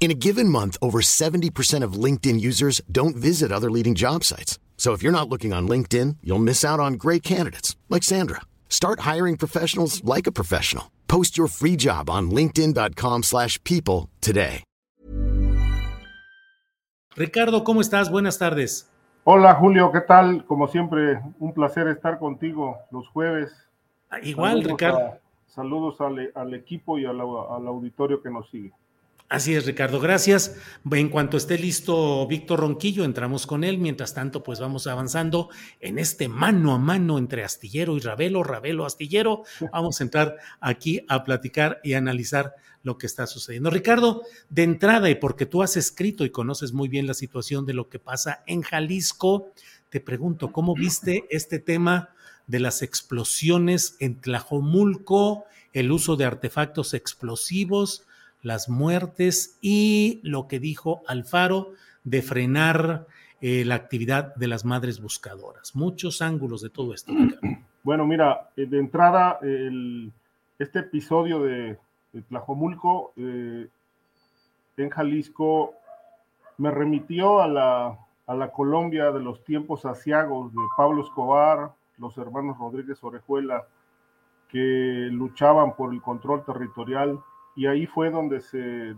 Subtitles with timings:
[0.00, 4.58] In a given month, over 70% of LinkedIn users don't visit other leading job sites.
[4.76, 8.42] So if you're not looking on LinkedIn, you'll miss out on great candidates like Sandra.
[8.68, 10.90] Start hiring professionals like a professional.
[11.08, 14.62] Post your free job on linkedin.com/people slash people today.
[17.16, 18.10] Ricardo, ¿cómo estás?
[18.10, 18.88] Buenas tardes.
[19.22, 20.44] Hola Julio, ¿qué tal?
[20.46, 23.52] Como siempre, un placer estar contigo los jueves.
[24.10, 24.98] Ah, Igual, Saludos Ricardo.
[24.98, 28.72] a- saludos al, al equipo y al, al auditorio que nos sigue.
[29.34, 30.54] Así es, Ricardo, gracias.
[30.92, 33.78] En cuanto esté listo Víctor Ronquillo, entramos con él.
[33.78, 38.86] Mientras tanto, pues vamos avanzando en este mano a mano entre Astillero y Ravelo, Ravelo,
[38.86, 39.42] Astillero.
[39.72, 43.70] Vamos a entrar aquí a platicar y analizar lo que está sucediendo.
[43.70, 47.74] Ricardo, de entrada, y porque tú has escrito y conoces muy bien la situación de
[47.74, 49.50] lo que pasa en Jalisco,
[49.88, 52.10] te pregunto, ¿cómo viste este tema
[52.46, 58.06] de las explosiones en Tlajomulco, el uso de artefactos explosivos?
[58.44, 61.72] Las muertes y lo que dijo Alfaro
[62.04, 63.06] de frenar
[63.40, 65.74] eh, la actividad de las madres buscadoras.
[65.74, 67.12] Muchos ángulos de todo esto.
[67.82, 70.10] Bueno, mira, eh, de entrada, el-
[70.58, 71.76] este episodio de,
[72.14, 73.68] de Tlajomulco eh,
[74.78, 75.74] en Jalisco
[76.56, 82.16] me remitió a la, a la Colombia de los tiempos asiagos de Pablo Escobar, los
[82.16, 83.66] hermanos Rodríguez Orejuela,
[84.48, 87.20] que luchaban por el control territorial
[87.54, 88.94] y ahí fue donde se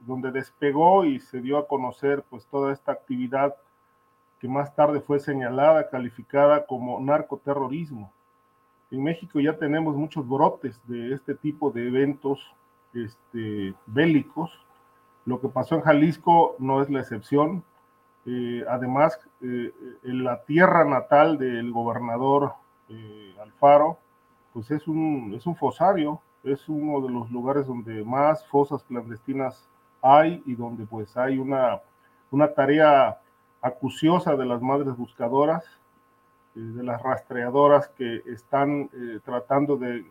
[0.00, 3.54] donde despegó y se dio a conocer pues toda esta actividad
[4.40, 8.10] que más tarde fue señalada, calificada como narcoterrorismo.
[8.90, 12.40] En México ya tenemos muchos brotes de este tipo de eventos
[12.94, 14.50] este, bélicos.
[15.26, 17.62] Lo que pasó en Jalisco no es la excepción.
[18.24, 19.72] Eh, además, eh,
[20.02, 22.54] en la tierra natal del gobernador
[22.88, 23.98] eh, Alfaro,
[24.52, 29.68] pues es un, es un fosario, es uno de los lugares donde más fosas clandestinas
[30.02, 31.80] hay y donde pues hay una,
[32.30, 33.18] una tarea
[33.60, 35.64] acuciosa de las madres buscadoras,
[36.56, 40.06] eh, de las rastreadoras que están eh, tratando de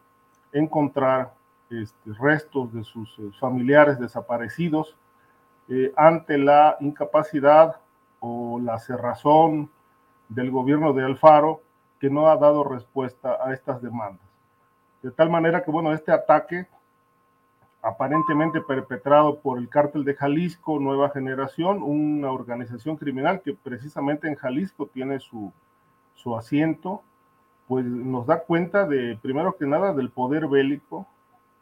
[0.54, 1.34] encontrar
[1.70, 4.96] este, restos de sus eh, familiares desaparecidos
[5.96, 7.76] ante la incapacidad
[8.22, 9.70] o la cerrazón
[10.28, 11.62] del gobierno de Alfaro
[12.00, 14.29] que no ha dado respuesta a estas demandas.
[15.02, 16.68] De tal manera que, bueno, este ataque
[17.82, 24.36] aparentemente perpetrado por el cártel de Jalisco Nueva Generación, una organización criminal que precisamente en
[24.36, 25.54] Jalisco tiene su,
[26.16, 27.02] su asiento,
[27.68, 31.08] pues nos da cuenta de, primero que nada, del poder bélico,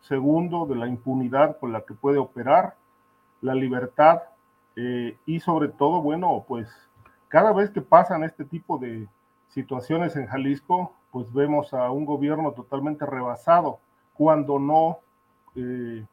[0.01, 2.75] segundo, de la impunidad con la que puede operar,
[3.41, 4.23] la libertad
[4.75, 6.67] eh, y sobre todo, bueno, pues
[7.27, 9.07] cada vez que pasan este tipo de
[9.49, 13.79] situaciones en Jalisco, pues vemos a un gobierno totalmente rebasado,
[14.13, 14.99] cuando no
[15.55, 16.05] eh,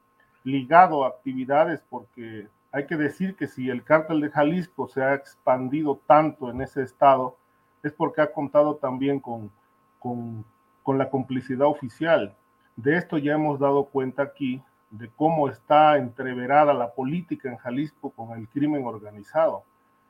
[0.44, 5.12] ligado a actividades, porque hay que decir que si el cártel de Jalisco se ha
[5.12, 7.36] expandido tanto en ese estado,
[7.82, 9.50] es porque ha contado también con,
[9.98, 10.42] con,
[10.82, 12.34] con la complicidad oficial.
[12.74, 18.08] De esto ya hemos dado cuenta aquí, de cómo está entreverada la política en Jalisco
[18.08, 19.64] con el crimen organizado.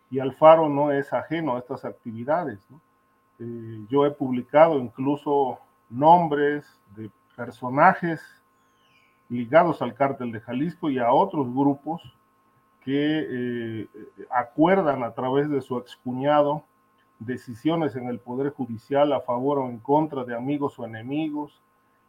[0.09, 2.65] Y Alfaro no es ajeno a estas actividades.
[2.71, 2.81] ¿no?
[3.39, 5.59] Eh, yo he publicado incluso
[5.91, 6.65] nombres
[6.95, 8.21] de personajes
[9.29, 12.03] ligados al cártel de Jalisco y a otros grupos
[12.85, 13.89] que eh,
[14.31, 16.63] acuerdan a través de su excuñado
[17.19, 21.61] decisiones en el Poder Judicial a favor o en contra de amigos o enemigos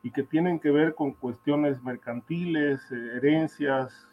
[0.03, 4.07] y que tienen que ver con cuestiones mercantiles, eh, herencias,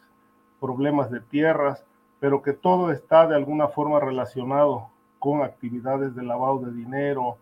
[0.59, 1.85] problemas de tierras,
[2.19, 4.89] pero que todo está de alguna forma relacionado
[5.23, 7.37] con actividades de lavado de dinero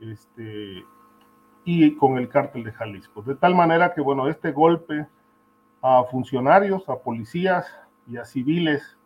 [0.00, 0.82] este,
[1.66, 3.20] y con el cártel de Jalisco.
[3.20, 5.06] De tal manera que, bueno, este golpe
[5.82, 7.66] a funcionarios, a policías
[8.08, 8.96] y a civiles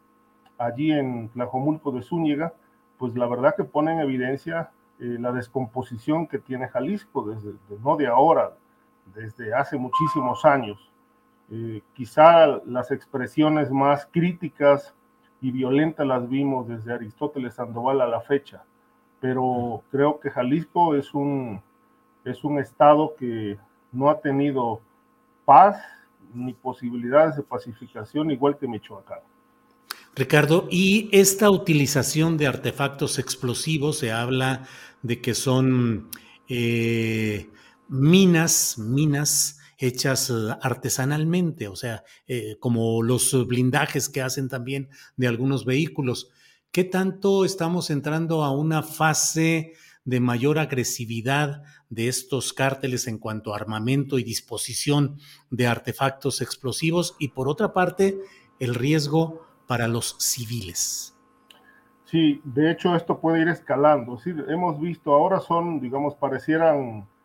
[0.59, 2.55] allí en Tlajomulco de Zúñiga,
[2.99, 7.97] pues la verdad que pone en evidencia eh, la descomposición que tiene Jalisco desde, no
[7.97, 8.53] de ahora,
[9.13, 10.79] desde hace muchísimos años.
[11.51, 14.95] Eh, quizá las expresiones más críticas
[15.41, 18.63] y violentas las vimos desde Aristóteles Sandoval a la fecha,
[19.21, 21.61] pero creo que Jalisco es un,
[22.25, 23.59] es un estado que
[23.93, 24.81] no ha tenido
[25.45, 25.83] paz
[26.35, 29.21] ni posibilidades de pacificación igual que Michoacán.
[30.15, 34.67] Ricardo, y esta utilización de artefactos explosivos, se habla
[35.03, 36.09] de que son
[36.49, 37.49] eh,
[37.89, 45.27] minas, minas hechas eh, artesanalmente, o sea, eh, como los blindajes que hacen también de
[45.27, 46.31] algunos vehículos.
[46.71, 49.73] ¿Qué tanto estamos entrando a una fase
[50.05, 55.19] de mayor agresividad de estos cárteles en cuanto a armamento y disposición
[55.51, 57.17] de artefactos explosivos?
[57.19, 58.21] Y por otra parte,
[58.61, 61.17] el riesgo para los civiles.
[62.05, 64.19] Sí, de hecho esto puede ir escalando.
[64.19, 67.20] Sí, hemos visto, ahora son, digamos, parecieran eh, eh,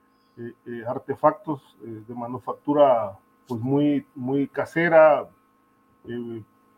[0.87, 3.17] artefactos eh, de manufactura
[3.47, 5.27] pues muy, muy casera,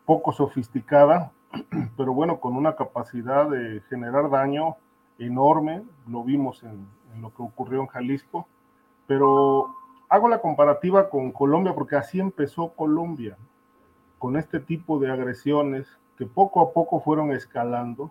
[0.04, 1.32] poco sofisticada,
[1.96, 4.76] pero bueno, con una capacidad de generar daño
[5.18, 5.82] enorme.
[6.06, 8.46] Lo vimos en, en lo que ocurrió en Jalisco.
[9.06, 9.74] Pero
[10.08, 13.36] hago la comparativa con Colombia porque así empezó Colombia
[14.18, 18.10] con este tipo de agresiones que poco a poco fueron escalando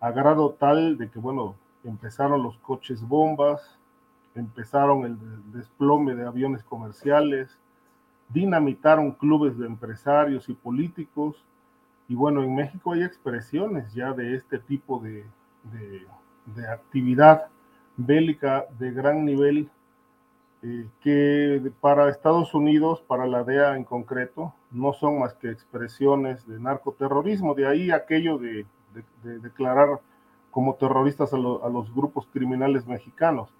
[0.00, 1.54] a grado tal de que, bueno,
[1.84, 3.77] empezaron los coches bombas,
[4.38, 5.18] empezaron el
[5.52, 7.58] desplome de aviones comerciales,
[8.28, 11.44] dinamitaron clubes de empresarios y políticos,
[12.08, 15.24] y bueno, en México hay expresiones ya de este tipo de,
[16.56, 17.48] de, actividad
[17.96, 19.68] bélica de gran nivel
[20.62, 26.46] eh, que para Estados Unidos, para la DEA en concreto, no son más que expresiones
[26.46, 28.66] de narcoterrorismo, de ahí aquello de,
[29.22, 30.00] declarar
[30.50, 33.50] como terroristas a, los grupos criminales mexicanos.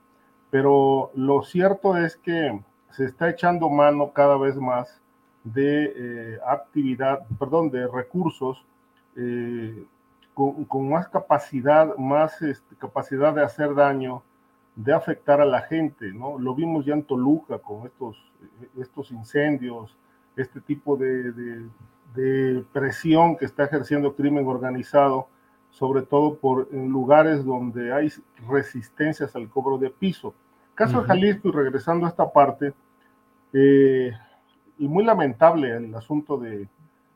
[0.51, 2.61] Pero lo cierto es que
[2.91, 5.01] se está echando mano cada vez más
[5.45, 8.65] de eh, actividad, perdón, de recursos
[9.17, 9.85] eh,
[10.35, 14.23] con, más capacidad, más este, capacidad de hacer daño,
[14.77, 16.39] de afectar a la gente, ¿no?
[16.39, 18.17] Lo vimos ya en Toluca con estos,
[18.79, 19.97] estos incendios,
[20.37, 21.33] este tipo de,
[22.15, 25.27] de, presión que está ejerciendo crimen organizado,
[25.71, 28.13] sobre todo por en lugares donde hay
[28.49, 30.35] resistencias al cobro de piso.
[30.75, 32.73] Caso de Jalisco, y regresando a esta parte,
[33.53, 34.13] eh,
[34.79, 36.69] y muy lamentable el asunto de,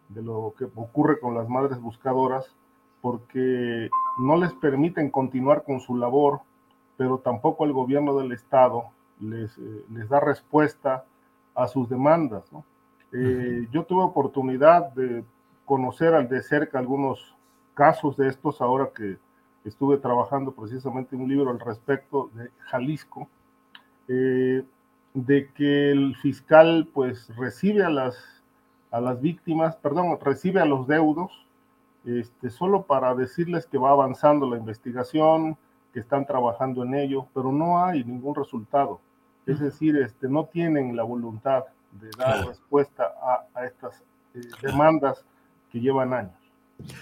[0.09, 2.55] de lo que ocurre con las madres buscadoras,
[3.01, 6.41] porque no les permiten continuar con su labor,
[6.97, 8.85] pero tampoco el gobierno del Estado
[9.21, 11.05] les, eh, les da respuesta
[11.55, 12.45] a sus demandas.
[13.13, 15.25] Eh, yo tuve oportunidad de
[15.65, 17.35] conocer al de cerca algunos
[17.75, 19.19] casos de estos ahora que
[19.65, 23.29] estuve trabajando precisamente en un libro al respecto de Jalisco,
[24.09, 24.65] eh,
[25.15, 28.17] de que el fiscal pues recibe a las,
[28.91, 31.47] a las víctimas, perdón, recibe a los deudos,
[32.05, 35.57] este, solo para decirles que va avanzando la investigación,
[35.93, 39.01] que están trabajando en ello, pero no hay ningún resultado.
[39.47, 43.13] Es decir, este, no tienen la voluntad de dar respuesta
[43.55, 44.03] a, estas
[44.35, 45.25] eh, demandas
[45.71, 46.42] que llevan años.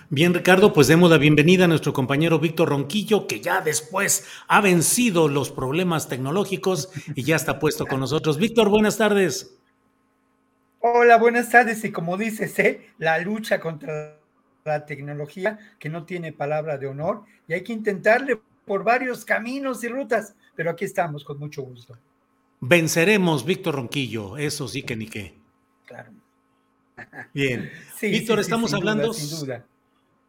[0.09, 4.61] Bien, Ricardo, pues demos la bienvenida a nuestro compañero Víctor Ronquillo, que ya después ha
[4.61, 8.39] vencido los problemas tecnológicos y ya está puesto con nosotros.
[8.39, 9.57] Víctor, buenas tardes.
[10.81, 11.85] Hola, buenas tardes.
[11.85, 12.91] Y como dices, ¿eh?
[12.99, 14.19] la lucha contra
[14.65, 19.83] la tecnología, que no tiene palabra de honor, y hay que intentarle por varios caminos
[19.85, 21.97] y rutas, pero aquí estamos con mucho gusto.
[22.61, 25.35] Venceremos, Víctor Ronquillo, eso sí que ni qué.
[25.87, 26.13] Claro.
[27.35, 27.71] Bien.
[28.01, 29.13] Víctor, estamos hablando.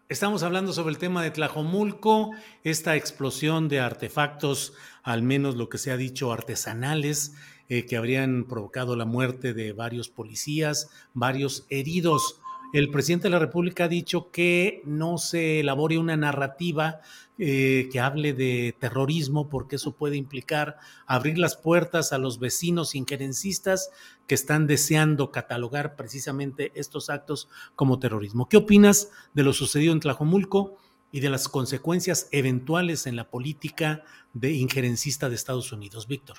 [0.10, 2.32] Estamos hablando sobre el tema de Tlajomulco,
[2.66, 4.74] esta explosión de artefactos,
[5.04, 7.34] al menos lo que se ha dicho, artesanales,
[7.70, 12.42] eh, que habrían provocado la muerte de varios policías, varios heridos.
[12.74, 17.02] El presidente de la República ha dicho que no se elabore una narrativa
[17.38, 22.96] eh, que hable de terrorismo, porque eso puede implicar abrir las puertas a los vecinos
[22.96, 23.92] injerencistas
[24.26, 28.48] que están deseando catalogar precisamente estos actos como terrorismo.
[28.48, 30.78] ¿Qué opinas de lo sucedido en Tlajomulco
[31.12, 36.08] y de las consecuencias eventuales en la política de injerencista de Estados Unidos?
[36.08, 36.38] Víctor.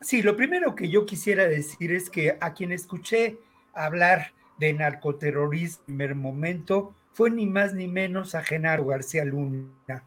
[0.00, 3.38] Sí, lo primero que yo quisiera decir es que a quien escuché
[3.74, 10.04] hablar de narcoterrorismo en primer momento fue ni más ni menos a Genaro García Luna.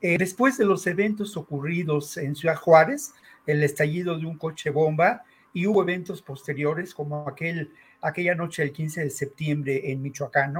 [0.00, 3.12] Eh, después de los eventos ocurridos en Ciudad Juárez,
[3.46, 8.72] el estallido de un coche bomba, y hubo eventos posteriores como aquel, aquella noche del
[8.72, 10.54] 15 de septiembre en Michoacán,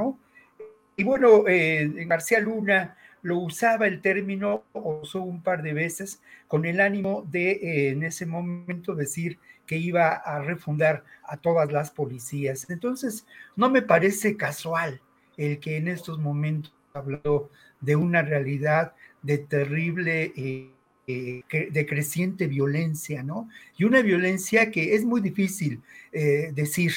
[0.96, 6.66] y bueno, eh, García Luna lo usaba el término, usó un par de veces, con
[6.66, 9.38] el ánimo de eh, en ese momento decir
[9.70, 12.68] que iba a refundar a todas las policías.
[12.70, 13.24] Entonces,
[13.54, 15.00] no me parece casual
[15.36, 17.50] el que en estos momentos habló
[17.80, 20.72] de una realidad de terrible, eh,
[21.06, 23.48] eh, de creciente violencia, ¿no?
[23.78, 26.92] Y una violencia que es muy difícil decir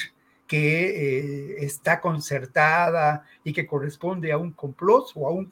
[0.48, 5.46] que está concertada y que corresponde a un complot o a un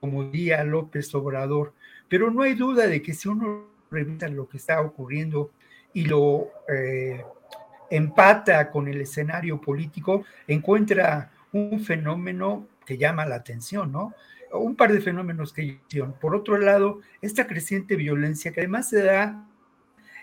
[0.00, 1.72] como diría López Obrador,
[2.08, 5.52] pero no hay duda de que si uno revisa lo que está ocurriendo
[5.98, 7.24] y lo eh,
[7.90, 14.14] empata con el escenario político, encuentra un fenómeno que llama la atención, ¿no?
[14.52, 15.80] Un par de fenómenos que
[16.20, 19.44] Por otro lado, esta creciente violencia que además se da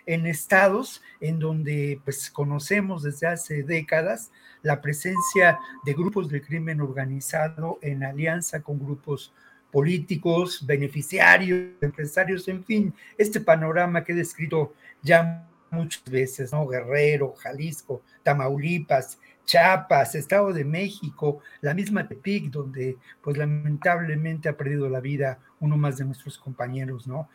[0.05, 6.79] en estados en donde pues conocemos desde hace décadas la presencia de grupos de crimen
[6.79, 9.33] organizado en alianza con grupos
[9.71, 16.67] políticos, beneficiarios, empresarios, en fin, este panorama que he descrito ya muchas veces, ¿no?
[16.67, 24.89] Guerrero, Jalisco, Tamaulipas, Chiapas, Estado de México, la misma Tepic, donde pues lamentablemente ha perdido
[24.89, 27.29] la vida uno más de nuestros compañeros, ¿no?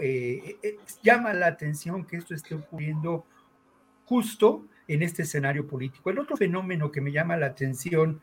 [0.00, 3.24] Eh, eh, llama la atención que esto esté ocurriendo
[4.04, 6.10] justo en este escenario político.
[6.10, 8.20] El otro fenómeno que me llama la atención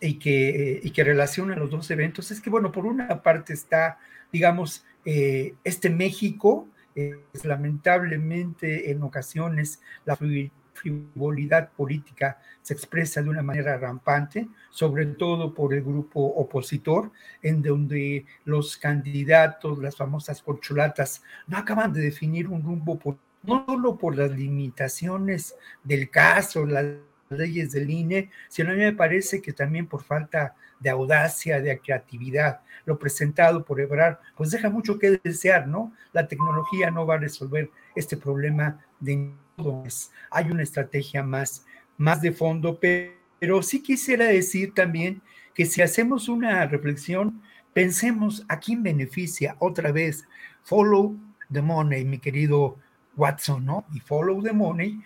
[0.00, 3.98] y que, y que relaciona los dos eventos es que, bueno, por una parte está,
[4.32, 13.42] digamos, eh, este México, es lamentablemente en ocasiones la frivolidad política se expresa de una
[13.42, 17.10] manera rampante, sobre todo por el grupo opositor,
[17.42, 22.98] en donde los candidatos, las famosas corcholatas, no acaban de definir un rumbo,
[23.42, 26.84] no solo por las limitaciones del caso, las
[27.30, 31.78] leyes del INE, sino a mí me parece que también por falta de audacia, de
[31.78, 35.92] creatividad, lo presentado por Ebrard, pues deja mucho que desear, ¿no?
[36.12, 39.32] La tecnología no va a resolver este problema de
[40.30, 41.66] hay una estrategia más,
[41.98, 45.20] más de fondo, pero sí quisiera decir también
[45.54, 47.42] que si hacemos una reflexión,
[47.74, 50.24] pensemos a quién beneficia otra vez.
[50.62, 51.14] Follow
[51.52, 52.78] the money, mi querido
[53.16, 53.84] Watson, ¿no?
[53.92, 55.00] Y follow the money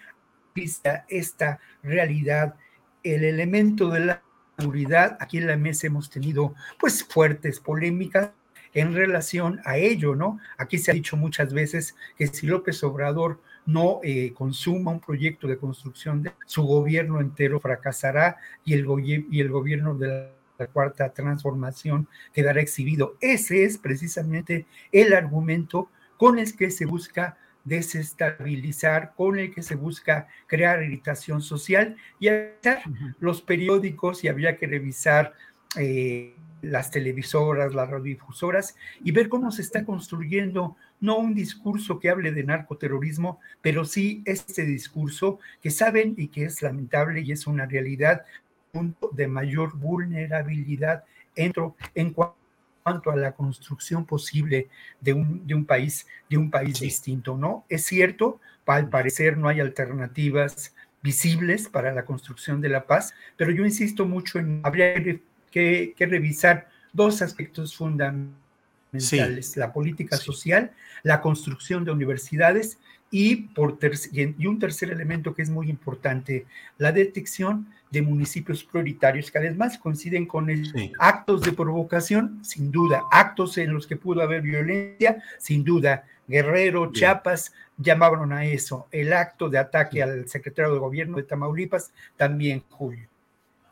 [0.55, 2.55] vista esta realidad,
[3.03, 4.23] el elemento de la
[4.57, 8.31] seguridad, aquí en la mesa hemos tenido pues fuertes polémicas
[8.73, 10.39] en relación a ello, ¿no?
[10.57, 15.49] Aquí se ha dicho muchas veces que si López Obrador no eh, consuma un proyecto
[15.49, 18.87] de construcción, de, su gobierno entero fracasará y el,
[19.31, 23.17] y el gobierno de la cuarta transformación quedará exhibido.
[23.21, 29.75] Ese es precisamente el argumento con el que se busca desestabilizar, con el que se
[29.75, 32.79] busca crear irritación social y hacer
[33.21, 35.33] los periódicos y habría que revisar
[35.77, 42.09] eh, las televisoras, las radiodifusoras y ver cómo se está construyendo no un discurso que
[42.09, 47.47] hable de narcoterrorismo, pero sí este discurso que saben y que es lamentable y es
[47.47, 48.25] una realidad,
[48.73, 51.05] punto de mayor vulnerabilidad
[51.37, 52.44] entro en cuanto
[52.85, 54.69] cuanto a la construcción posible
[55.01, 57.65] de un, de un país, de un país distinto, ¿no?
[57.71, 63.51] Es cierto, al parecer no hay alternativas visibles para la construcción de la paz, pero
[63.53, 65.03] yo insisto mucho en habría
[65.51, 70.73] que, que revisar dos aspectos fundamentales, la política social,
[71.03, 72.79] la construcción de universidades
[73.17, 73.79] y, por
[74.11, 76.47] y un tercer elemento que es muy importante,
[76.79, 80.69] la detección de municipios prioritarios que además coinciden con el,
[80.99, 86.05] actos de provocación, sin duda, actos en los que pudo haber violencia, sin duda.
[86.27, 88.89] Guerrero, Chiapas llamaron a eso.
[88.91, 93.07] El acto de ataque al secretario de gobierno de Tamaulipas, también Julio.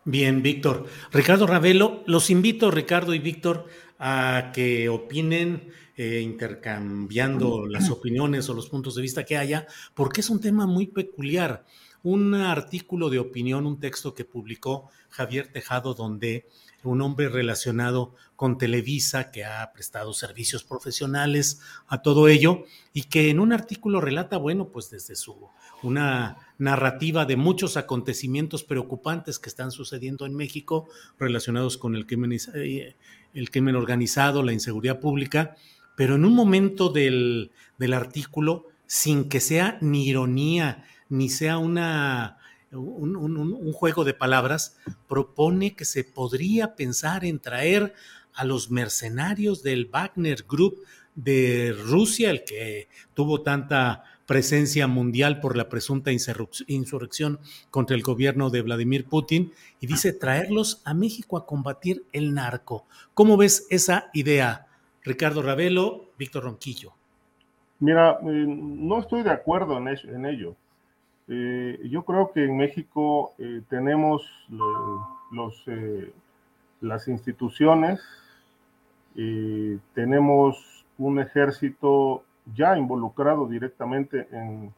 [0.05, 0.87] Bien, Víctor.
[1.13, 3.67] Ricardo Ravelo, los invito, Ricardo y Víctor,
[3.99, 5.73] a que opinen
[6.03, 10.67] eh, intercambiando las opiniones o los puntos de vista que haya, porque es un tema
[10.67, 11.65] muy peculiar.
[12.03, 16.49] Un artículo de opinión, un texto que publicó Javier Tejado, donde
[16.83, 23.31] un hombre relacionado con Televisa, que ha prestado servicios profesionales a todo ello, y que
[23.31, 25.37] en un artículo relata, bueno, pues desde su
[25.85, 32.33] una narrativa de muchos acontecimientos preocupantes que están sucediendo en México relacionados con el crimen,
[32.55, 32.97] eh,
[33.35, 35.57] el crimen organizado, la inseguridad pública,
[35.97, 37.51] pero en un momento del,
[37.93, 41.79] artículo, sin que sea ni ironía, ni sea un,
[42.73, 44.77] un, juego de palabras,
[45.09, 47.95] propone que se podría pensar en traer
[48.35, 50.83] a los mercenarios del Wagner Group
[51.15, 57.39] de Rusia, el que tuvo tanta presencia mundial por la presunta insurrección
[57.71, 62.87] contra el gobierno de Vladimir Putin y dice traerlos a México a combatir el narco.
[63.15, 64.69] ¿Cómo ves esa idea,
[65.05, 66.93] Ricardo Ravelo, Víctor Ronquillo?
[67.81, 70.55] Mira, eh, no estoy de acuerdo en, ello.
[71.27, 74.23] Eh, yo creo que en México eh, tenemos
[75.33, 75.65] los,
[76.81, 78.01] las instituciones,
[79.95, 82.23] tenemos un ejército
[82.55, 84.73] ya involucrado directamente en,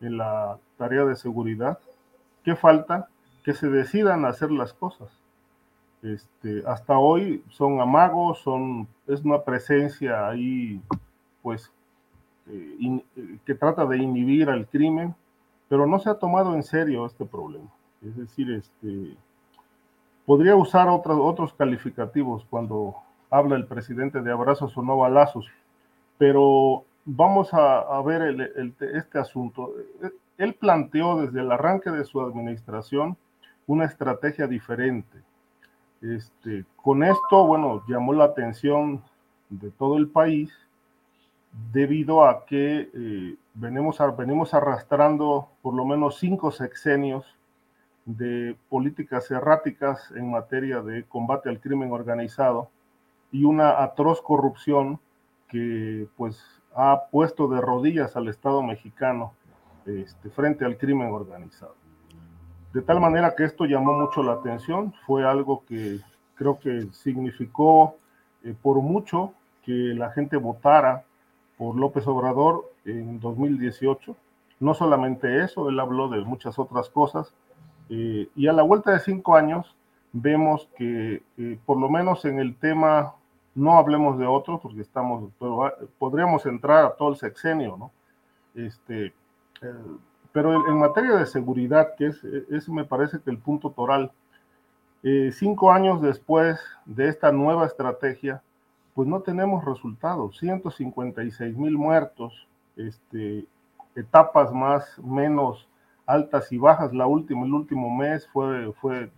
[0.00, 1.78] la tarea de seguridad.
[2.44, 3.08] ¿Qué falta?
[3.42, 5.08] Que se decidan hacer las cosas.
[6.04, 10.82] Este, hasta hoy son amagos, son, es una presencia ahí,
[11.42, 11.72] pues,
[12.46, 15.14] eh, eh, que trata de inhibir al crimen,
[15.66, 17.70] pero no se ha tomado en serio este problema.
[18.02, 19.16] Es decir, este,
[20.26, 22.96] podría usar otros, otros calificativos cuando
[23.30, 25.46] habla el presidente de abrazos o no balazos,
[26.18, 28.52] pero vamos a, ver
[28.92, 29.72] este asunto.
[30.36, 33.16] Él planteó desde el arranque de su administración
[33.66, 35.18] una estrategia diferente.
[36.04, 39.02] Este, con esto, bueno, llamó la atención
[39.48, 40.52] de todo el país
[41.72, 47.24] debido a que eh, venimos, arrastrando por lo menos cinco sexenios
[48.04, 52.68] de políticas erráticas en materia de combate al crimen organizado
[53.32, 55.00] y una atroz corrupción
[55.48, 56.44] que pues
[56.74, 59.32] ha puesto de rodillas al Estado mexicano
[59.86, 61.76] este, frente al crimen organizado.
[62.74, 66.00] De tal manera que esto llamó mucho la atención, fue algo que
[66.34, 67.94] creo que significó
[68.42, 71.04] eh, por mucho que la gente votara
[71.56, 74.16] por López Obrador en 2018.
[74.58, 77.32] No solamente eso, él habló de muchas otras cosas.
[77.90, 79.76] Eh, y a la vuelta de cinco años
[80.12, 83.14] vemos que eh, por lo menos en el tema
[83.54, 87.92] no hablemos de otros porque estamos, pero podríamos entrar a todo el sexenio, ¿no?
[88.56, 89.14] Este,
[90.34, 94.10] pero en, materia de seguridad, que es, es me parece que el punto toral,
[95.04, 98.42] eh, cinco años después de esta nueva estrategia,
[98.94, 103.46] pues no tenemos resultados, 156 mil muertos, este,
[103.94, 105.68] etapas más, menos
[106.04, 109.12] altas y bajas, la última, el último mes fue, fue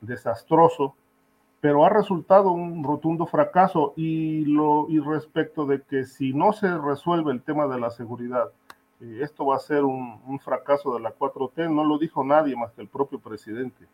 [0.00, 0.94] desastroso,
[1.60, 3.94] pero ha resultado un rotundo fracaso.
[3.96, 8.50] Y, lo, y respecto de que si no se resuelve el tema de la seguridad,
[9.02, 12.72] eh, esto va a ser un, fracaso de la 4T, no lo dijo nadie más
[12.72, 13.86] que el propio presidente.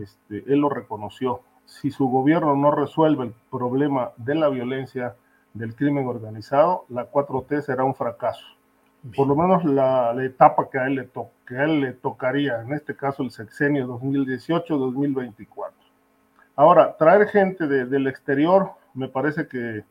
[0.00, 1.42] este, él lo reconoció.
[1.66, 5.14] Si su gobierno no resuelve el problema de la violencia,
[5.54, 8.44] del crimen organizado, la 4T será un fracaso.
[9.16, 11.08] Por lo menos la, etapa que a, él le
[11.46, 15.72] que a él le tocaría, en este caso el sexenio 2018-2024.
[16.54, 19.84] Ahora, traer gente del exterior, me parece que,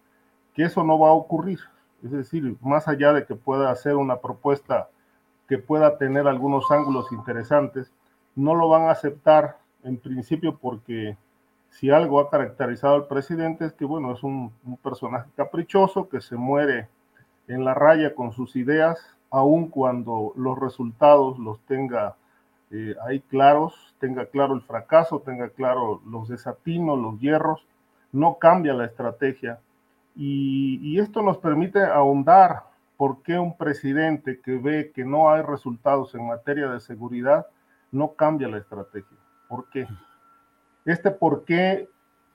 [0.55, 1.59] eso no va a ocurrir.
[2.03, 4.89] Es decir, más allá de que pueda hacer una propuesta
[5.47, 7.91] que pueda tener algunos ángulos interesantes,
[8.35, 11.17] no lo van a aceptar en principio porque
[11.71, 14.51] si algo ha caracterizado al presidente es que, bueno, es un,
[14.83, 16.87] personaje caprichoso que se muere
[17.47, 18.99] en la raya con sus ideas,
[19.31, 22.15] aun cuando los resultados los tenga
[22.71, 27.65] eh, ahí claros, tenga claro el fracaso, tenga claro los desatinos, los hierros,
[28.11, 29.59] no cambia la estrategia.
[30.15, 32.63] Y, esto nos permite ahondar
[32.97, 37.47] por qué un presidente que ve que no hay resultados en materia de seguridad
[37.91, 39.17] no cambia la estrategia.
[39.47, 39.87] ¿Por qué?
[40.85, 41.87] Este por qué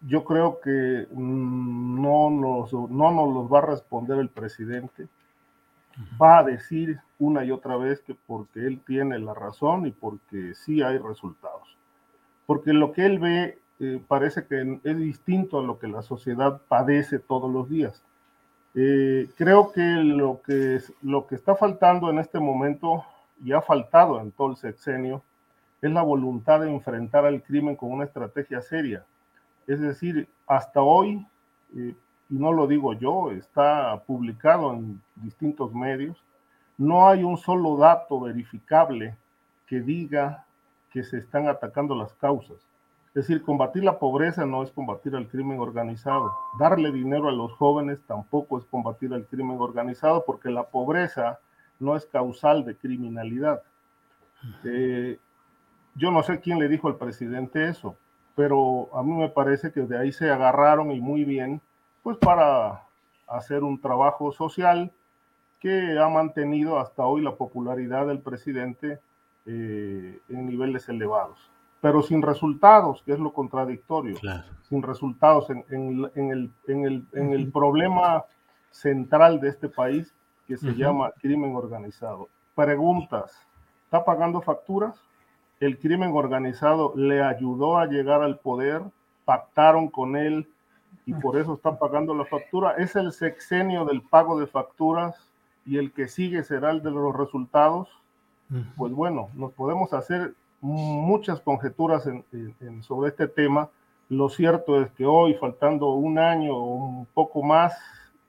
[0.07, 5.07] yo creo que mm, no nos, no nos los va a responder el presidente
[6.21, 10.55] va a decir una y otra vez que porque él tiene la razón y porque
[10.55, 11.77] sí hay resultados.
[12.47, 16.61] Porque lo que él ve eh, parece que es distinto a lo que la sociedad
[16.69, 18.03] padece todos los días.
[18.75, 23.05] Eh, creo que lo, que lo que está faltando en este momento
[23.43, 25.23] y ha faltado en todo el sexenio
[25.81, 29.05] es la voluntad de enfrentar al crimen con una estrategia seria.
[29.67, 31.27] Es decir, hasta hoy
[31.77, 31.95] eh,
[32.31, 36.17] y no lo digo yo, está publicado en distintos medios,
[36.79, 39.17] no hay un solo dato verificable
[39.67, 40.45] que diga
[40.91, 42.57] que se están atacando las causas.
[43.15, 46.35] Es decir, combatir la pobreza no es combatir al crimen organizado.
[46.59, 51.39] Darle dinero a los jóvenes tampoco es combatir al crimen organizado porque la pobreza
[51.79, 53.63] no es causal de criminalidad.
[54.65, 55.19] Eh,
[55.95, 57.97] yo no sé quién le dijo al presidente eso,
[58.35, 61.61] pero a mí me parece que de ahí se agarraron y muy bien
[62.03, 62.83] pues para
[63.29, 64.93] hacer un trabajo social
[65.61, 68.99] que ha mantenido hasta hoy la popularidad del presidente
[69.47, 71.51] eh, en niveles elevados,
[71.85, 74.17] pero sin resultados, que es lo contradictorio,
[74.71, 76.31] sin resultados en, el, en,
[76.83, 78.25] el, en, el, problema
[78.71, 80.15] central de este país,
[80.47, 82.31] que se llama crimen organizado.
[82.55, 83.39] Preguntas,
[83.85, 84.99] ¿está pagando facturas?
[85.61, 88.81] El crimen organizado le ayudó a llegar al poder,
[89.27, 90.49] pactaron con él
[91.05, 92.77] y por eso está pagando la factura.
[92.79, 95.29] Es el sexenio del pago de facturas
[95.67, 97.91] y el que sigue será el de los resultados.
[98.75, 102.09] Pues bueno, nos podemos hacer muchas conjeturas
[102.81, 103.69] sobre este tema.
[104.09, 107.75] Lo cierto es que hoy, faltando un año o un poco más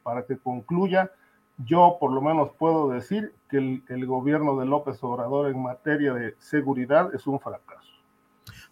[0.04, 1.12] para que concluya,
[1.58, 6.14] yo por lo menos puedo decir que el, el, gobierno de López Obrador en materia
[6.14, 7.90] de seguridad es un fracaso.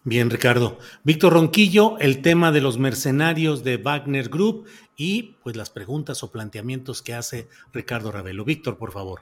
[0.02, 0.78] Bien, Ricardo.
[1.02, 6.30] Víctor Ronquillo, el tema de los mercenarios de Wagner Group y pues las preguntas o
[6.30, 8.44] planteamientos que hace Ricardo Ravelo.
[8.44, 9.20] Víctor, por favor.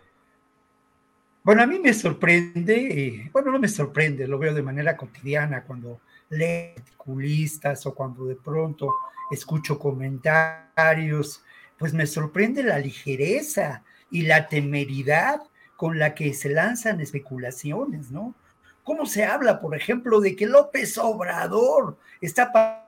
[1.45, 5.65] Bueno, a mí me sorprende, eh, bueno, no me sorprende, lo veo de manera cotidiana
[5.65, 8.95] cuando leo articulistas o cuando de pronto
[9.29, 11.43] escucho comentarios,
[11.77, 15.43] pues me sorprende la ligereza y la temeridad
[15.77, 18.37] con la que se lanzan especulaciones, ¿no?
[18.85, 22.87] ¿Cómo se habla, por ejemplo, de que López Obrador está para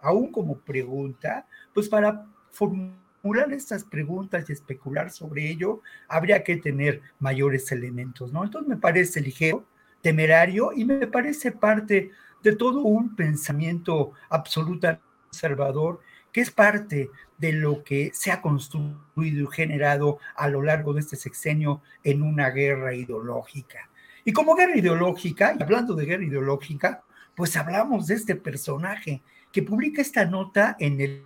[0.00, 1.46] aún como pregunta?
[1.72, 3.03] Pues para formular
[3.52, 8.44] estas preguntas y especular sobre ello, habría que tener mayores elementos, ¿no?
[8.44, 9.64] Entonces me parece ligero,
[10.02, 12.10] temerario y me parece parte
[12.42, 18.98] de todo un pensamiento absolutamente conservador que es parte de lo que se ha construido
[19.16, 23.88] y generado a lo largo de este sexenio en una guerra ideológica.
[24.24, 27.04] Y como guerra ideológica, y hablando de guerra ideológica,
[27.36, 31.22] pues hablamos de este personaje que publica esta nota en el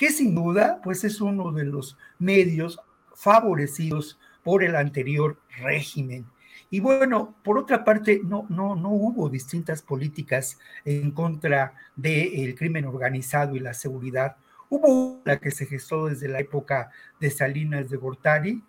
[0.00, 2.80] que sin duda pues es uno de los medios
[3.14, 6.24] favorecidos por el anterior régimen.
[6.70, 12.86] Y bueno, por otra parte, no, no, no hubo distintas políticas en contra del crimen
[12.86, 14.36] organizado y la seguridad.
[14.70, 18.62] Hubo una que se gestó desde la época de Salinas de Gortari,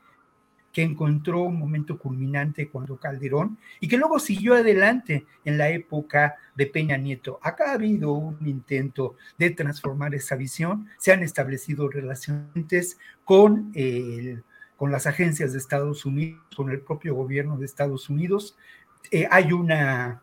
[0.71, 6.35] que encontró un momento culminante cuando Calderón y que luego siguió adelante en la época
[6.55, 7.39] de Peña Nieto.
[7.41, 13.73] Acá ha habido un intento de transformar esa visión, se han establecido relaciones con,
[14.77, 18.57] con las agencias de Estados Unidos, con el propio gobierno de Estados Unidos.
[19.11, 20.21] Eh, hay un ah,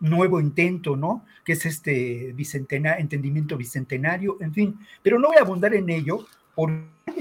[0.00, 1.24] nuevo intento, ¿no?
[1.44, 6.26] Que es este entendimiento bicentenario, en fin, pero no voy a abundar en ello
[6.56, 6.72] por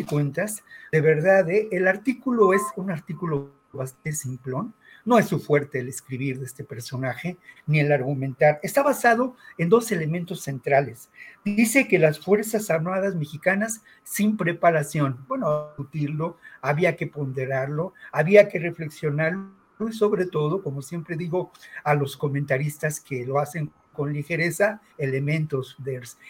[0.09, 1.67] cuentas, de verdad, ¿eh?
[1.71, 6.63] el artículo es un artículo bastante simplón, no es su fuerte el escribir de este
[6.63, 8.59] personaje, ni el argumentar.
[8.63, 11.09] Está basado en dos elementos centrales.
[11.43, 18.57] Dice que las Fuerzas Armadas mexicanas sin preparación, bueno, discutirlo, había que ponderarlo, había que
[18.57, 19.51] reflexionarlo
[19.87, 21.51] y sobre todo, como siempre digo
[21.83, 25.77] a los comentaristas que lo hacen con ligereza elementos,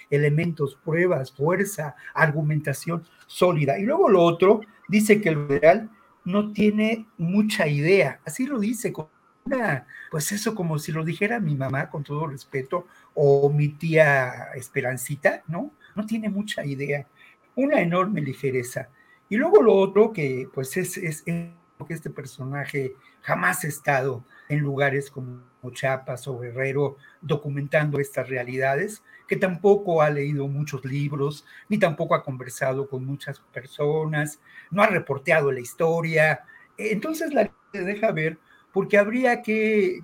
[0.10, 3.78] elementos, pruebas, fuerza, argumentación sólida.
[3.80, 5.90] Y luego lo otro, dice que el federal
[6.24, 9.08] no tiene mucha idea, así lo dice, con
[9.46, 14.50] una, pues eso como si lo dijera mi mamá, con todo respeto, o mi tía
[14.56, 15.72] Esperancita, ¿no?
[15.96, 17.08] No tiene mucha idea,
[17.56, 18.90] una enorme ligereza.
[19.30, 21.50] Y luego lo otro que pues es, es, es
[21.86, 29.04] que este personaje jamás ha estado en lugares como Chiapas o Guerrero documentando estas realidades,
[29.28, 34.40] que tampoco ha leído muchos libros, ni tampoco ha conversado con muchas personas,
[34.72, 36.46] no ha reporteado la historia.
[36.78, 38.38] Entonces la se deja ver
[38.72, 40.04] porque habría que,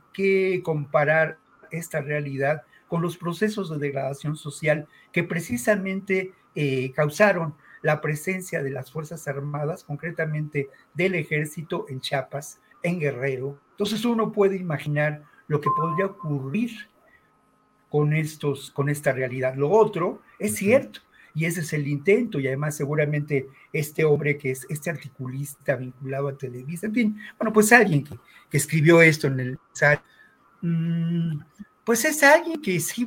[0.63, 1.37] comparar
[1.71, 8.71] esta realidad con los procesos de degradación social que precisamente eh, causaron la presencia de
[8.71, 13.59] las Fuerzas Armadas, concretamente del ejército en Chiapas, en Guerrero.
[13.71, 16.71] Entonces uno puede imaginar lo que podría ocurrir
[17.89, 19.55] con, estos, con esta realidad.
[19.55, 21.01] Lo otro es cierto,
[21.33, 26.27] y ese es el intento, y además seguramente este hombre que es este articulista vinculado
[26.27, 28.15] a Televisa, en fin, bueno, pues alguien que,
[28.49, 29.59] que escribió esto en el
[30.61, 31.39] mm,
[31.83, 33.05] pues es alguien que sí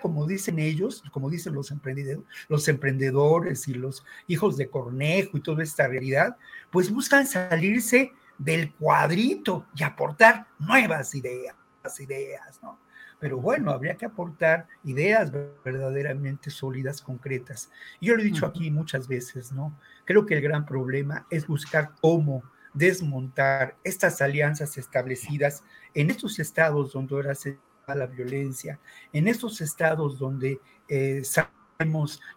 [0.00, 5.40] como dicen ellos, como dicen los emprendedores, los emprendedores y los hijos de Cornejo y
[5.40, 6.36] toda esta realidad,
[6.70, 11.54] pues buscan salirse del cuadrito y aportar nuevas ideas,
[11.98, 12.78] ideas, ¿no?
[13.20, 15.32] Pero bueno, habría que aportar ideas
[15.64, 17.70] verdaderamente sólidas, concretas.
[18.00, 19.78] Y yo lo he dicho aquí muchas veces, ¿no?
[20.04, 22.42] Creo que el gran problema es buscar cómo
[22.74, 25.62] desmontar estas alianzas establecidas
[25.94, 28.78] en estos estados donde ahora se da la violencia,
[29.12, 31.22] en estos estados donde eh,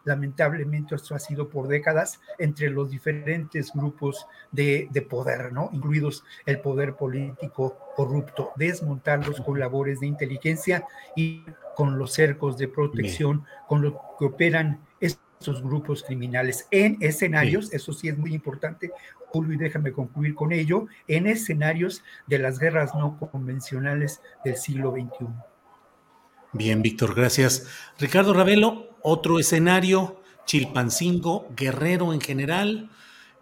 [0.03, 5.69] lamentablemente esto ha sido por décadas entre los diferentes grupos de, poder, ¿no?
[5.73, 12.67] Incluidos el poder político corrupto, desmontarlos con labores de inteligencia y con los cercos de
[12.67, 14.86] protección con lo que operan
[15.39, 18.91] estos grupos criminales en escenarios, eso sí es muy importante,
[19.27, 24.91] Julio, y déjame concluir con ello, en escenarios de las guerras no convencionales del siglo
[24.91, 25.27] XXI.
[26.53, 27.67] Bien, Víctor, gracias.
[27.99, 32.89] Ricardo Ravelo, otro escenario, Chilpancingo, Guerrero en general,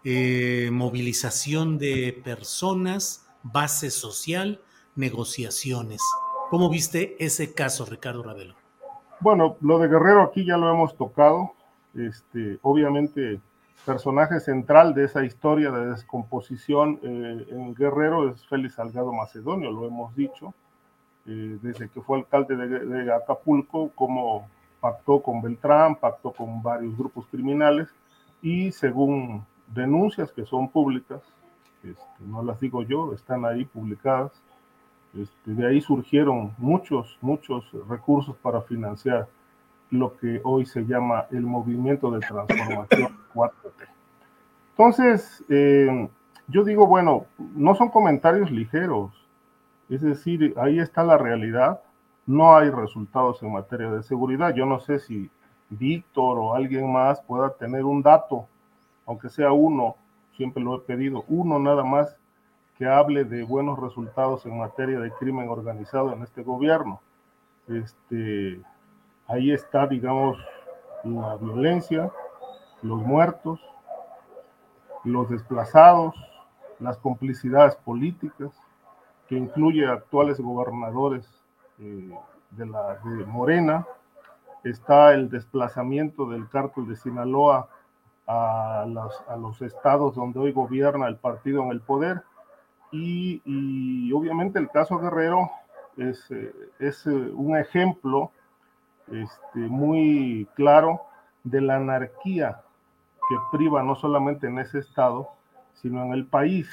[0.04, 4.60] eh, movilización de personas, base social,
[4.96, 6.02] negociaciones.
[6.50, 8.54] ¿Cómo viste ese caso, Ricardo Ravelo?
[9.20, 11.55] Bueno, lo de Guerrero aquí ya lo hemos tocado.
[11.96, 13.40] Este, obviamente,
[13.86, 19.86] personaje central de esa historia de descomposición eh, en Guerrero es Félix Salgado Macedonio, lo
[19.86, 20.52] hemos dicho,
[21.26, 24.46] eh, desde que fue alcalde de, Acapulco, como
[24.80, 27.88] pactó con Beltrán, pactó con varios grupos criminales
[28.42, 31.22] y según denuncias que son públicas,
[31.82, 34.32] este, no las digo yo, están ahí publicadas,
[35.14, 39.28] este, de ahí surgieron muchos, muchos recursos para financiar
[39.90, 43.86] lo que hoy se llama el movimiento de transformación 4T.
[44.70, 46.08] Entonces, eh,
[46.48, 49.12] yo digo, bueno, no son comentarios ligeros,
[49.88, 51.80] es decir, ahí está la realidad,
[52.26, 54.52] no hay resultados en materia de seguridad.
[54.54, 55.30] Yo no sé si
[55.70, 58.46] Víctor o alguien más pueda tener un dato,
[59.06, 59.96] aunque sea uno,
[60.36, 62.16] siempre lo he pedido, uno nada más
[62.76, 67.00] que hable de buenos resultados en materia de crimen organizado en este gobierno.
[67.68, 68.60] Este,
[69.28, 70.38] ahí está, digamos,
[71.04, 72.10] la violencia,
[72.82, 73.60] los muertos,
[75.04, 76.14] los desplazados,
[76.80, 78.50] las complicidades políticas,
[79.28, 81.28] que incluye actuales gobernadores
[81.78, 82.14] eh,
[82.50, 83.86] de, la, de Morena,
[84.64, 87.68] está el desplazamiento del cártel de Sinaloa
[88.26, 92.22] a, a, los estados donde hoy gobierna el partido en el poder,
[92.92, 95.50] y, y obviamente el caso Guerrero
[95.96, 98.30] es, eh, es eh, un ejemplo
[99.12, 101.02] este, muy claro
[101.44, 102.60] de la anarquía
[103.28, 105.30] que priva no solamente en ese estado,
[105.74, 106.68] sino en el país.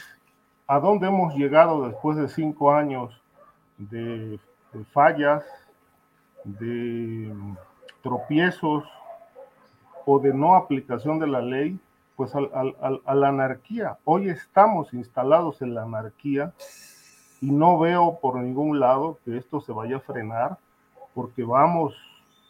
[0.67, 3.22] ¿A dónde hemos llegado después de cinco años
[3.78, 4.39] de,
[4.91, 5.43] fallas,
[6.43, 7.34] de
[8.02, 8.84] tropiezos
[10.06, 11.80] o de no aplicación de la ley?
[12.15, 13.98] Pues a la anarquía.
[14.06, 16.54] Hoy estamos instalados en la anarquía
[17.41, 20.58] y no veo por ningún lado que esto se vaya a frenar
[21.13, 21.96] porque vamos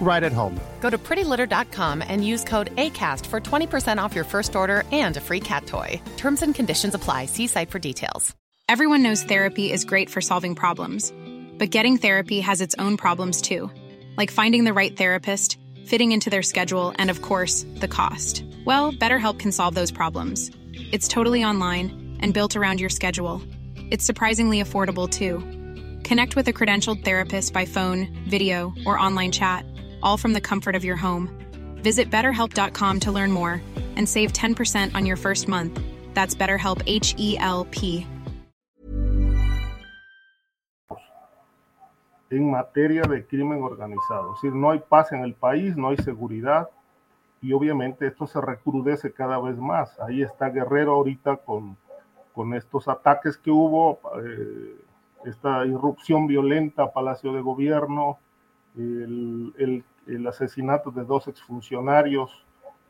[0.00, 0.60] right at home.
[0.80, 5.20] Go to prettylitter.com and use code ACAST for 20% off your first order and a
[5.20, 6.00] free cat toy.
[6.16, 7.26] Terms and conditions apply.
[7.26, 8.36] See site for details.
[8.68, 11.12] Everyone knows therapy is great for solving problems,
[11.56, 13.70] but getting therapy has its own problems too,
[14.16, 15.56] like finding the right therapist,
[15.86, 18.44] fitting into their schedule, and of course, the cost.
[18.64, 20.50] Well, BetterHelp can solve those problems.
[20.90, 23.40] It's totally online and built around your schedule.
[23.92, 25.38] It's surprisingly affordable too.
[26.02, 29.64] Connect with a credentialed therapist by phone, video, or online chat
[30.02, 31.30] all from the comfort of your home.
[31.82, 33.62] Visit betterhelp.com to learn more
[33.96, 35.80] and save 10% on your first month.
[36.14, 38.06] That's BetterHelp H E L P.
[42.28, 45.96] En materia de crimen organizado, es decir, no hay paz en el país, no hay
[45.98, 46.68] seguridad
[47.40, 49.98] y obviamente esto se recrudece cada vez más.
[50.00, 51.76] Ahí está Guerrero ahorita con,
[52.34, 54.74] con estos ataques que hubo, eh,
[55.24, 58.18] esta irrupción violenta a Palacio de Gobierno,
[58.76, 62.30] el, el, asesinato de dos exfuncionarios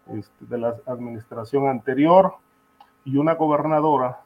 [0.08, 2.34] este, de la administración anterior
[3.04, 4.20] y una gobernadora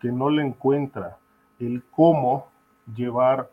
[0.00, 1.16] que no le encuentra
[1.58, 2.48] el cómo
[2.94, 3.50] llevar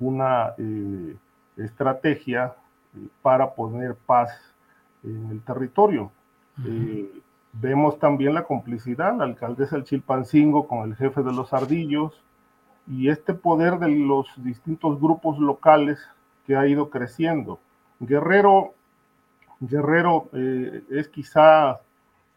[0.00, 1.16] una eh,
[1.56, 2.54] estrategia
[2.96, 4.30] eh, para poner paz
[5.04, 6.10] en el territorio.
[6.66, 7.10] Eh,
[7.52, 12.12] vemos también la complicidad, la alcaldesa del Chilpancingo con el jefe de los ardillos
[12.86, 15.98] y este poder de los distintos grupos locales
[16.56, 17.58] ha ido creciendo.
[18.00, 18.74] Guerrero,
[19.60, 21.80] Guerrero eh, es quizá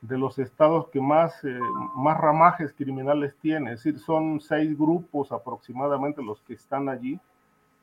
[0.01, 1.59] de los estados que más, eh,
[1.95, 7.19] más ramajes criminales tiene, es decir, son seis grupos aproximadamente los que están allí,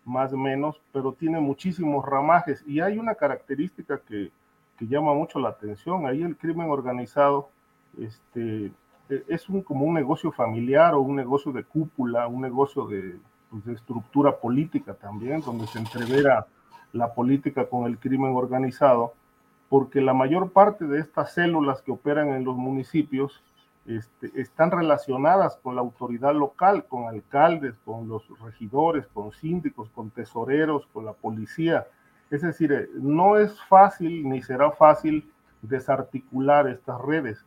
[0.04, 2.62] más o menos, pero tiene muchísimos ramajes.
[2.66, 4.30] Y hay una característica que,
[4.76, 7.48] que llama mucho la atención, ahí el crimen organizado
[7.98, 8.72] este,
[9.08, 13.16] e, es un, como un negocio familiar o un negocio de cúpula, un negocio de,
[13.52, 16.46] pues, de estructura política también, donde se entrevera
[16.92, 19.12] la política con el crimen organizado,
[19.68, 23.42] porque la mayor parte de estas células que operan en los municipios
[23.84, 30.10] este, están relacionadas con la autoridad local, con alcaldes, con los regidores, con síndicos, con
[30.10, 31.86] tesoreros, con la policía.
[32.30, 37.44] Es decir, eh, no es fácil ni será fácil desarticular estas redes.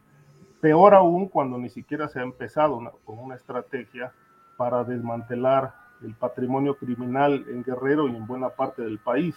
[0.62, 4.12] Peor aún cuando ni siquiera se ha empezado con una estrategia
[4.58, 9.36] para desmantelar el patrimonio criminal en Guerrero y en buena parte del país.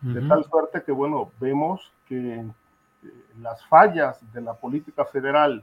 [0.00, 2.50] De tal suerte que, bueno, vemos que eh,
[3.38, 5.62] las fallas de la política federal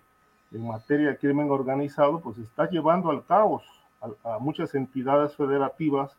[0.51, 3.63] en materia de crimen organizado, pues está llevando al caos
[4.23, 6.15] a, muchas entidades federativas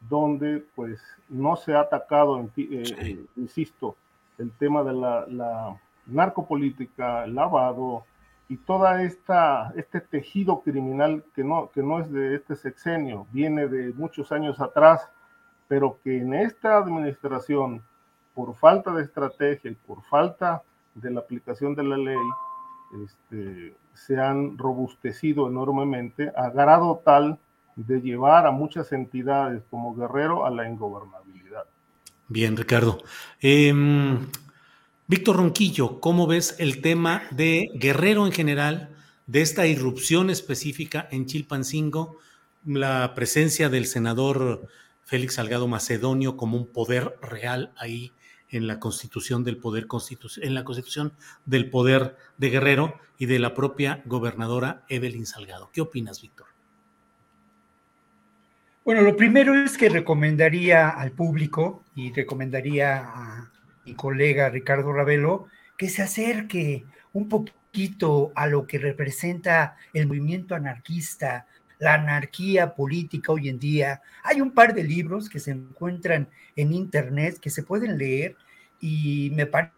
[0.00, 3.96] donde pues no se ha atacado, eh, eh, insisto,
[4.38, 8.04] el tema de la, la, narcopolítica, el lavado
[8.48, 13.66] y toda esta este tejido criminal que no que no es de este sexenio, viene
[13.68, 15.08] de muchos años atrás,
[15.68, 17.82] pero que en esta administración
[18.34, 20.62] por falta de estrategia y por falta
[20.94, 22.18] de la aplicación de la ley
[23.04, 27.38] este, se han robustecido enormemente a grado tal
[27.74, 31.64] de llevar a muchas entidades como Guerrero a la ingobernabilidad.
[32.28, 32.98] Bien, Ricardo.
[33.40, 34.26] Em,
[35.08, 38.96] Víctor Ronquillo, ¿cómo ves el tema de Guerrero en general,
[39.28, 42.18] de esta irrupción específica en Chilpancingo,
[42.64, 44.66] la presencia del senador
[45.04, 48.10] Félix Salgado Macedonio como un poder real ahí
[48.48, 49.86] en la constitución del poder
[50.42, 51.12] en la constitución
[51.44, 55.70] del poder de Guerrero y de la propia gobernadora Evelyn Salgado.
[55.72, 56.48] ¿Qué opinas, Víctor?
[58.84, 63.52] Bueno, lo primero es que recomendaría al público y recomendaría a
[63.86, 65.46] mi colega Ricardo Ravelo
[65.78, 71.46] que se acerque un poquito a lo que representa el movimiento anarquista,
[71.78, 74.02] la anarquía política hoy en día.
[74.24, 78.36] Hay un par de libros que se encuentran en internet que se pueden leer
[78.80, 79.72] y me parece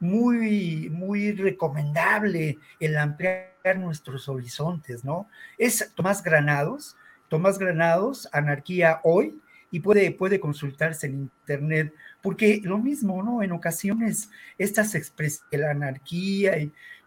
[0.00, 5.28] muy, muy recomendable el ampliar nuestros horizontes, ¿no?
[5.58, 6.96] Es Tomás Granados,
[7.28, 9.40] Tomás Granados, Anarquía Hoy,
[9.72, 13.42] y puede, puede consultarse en internet, porque lo mismo, ¿no?
[13.42, 16.54] En ocasiones estas expresiones de la anarquía,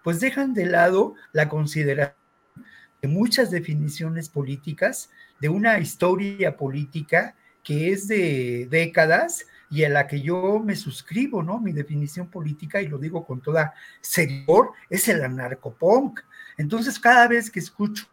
[0.04, 2.16] pues dejan de lado la consideración
[3.02, 10.08] de muchas definiciones políticas, de una historia política que es de décadas y a la
[10.08, 11.60] que yo me suscribo, ¿no?
[11.60, 16.20] Mi definición política, y lo digo con toda seriedad, es el anarcopunk.
[16.58, 18.06] Entonces, cada vez que escucho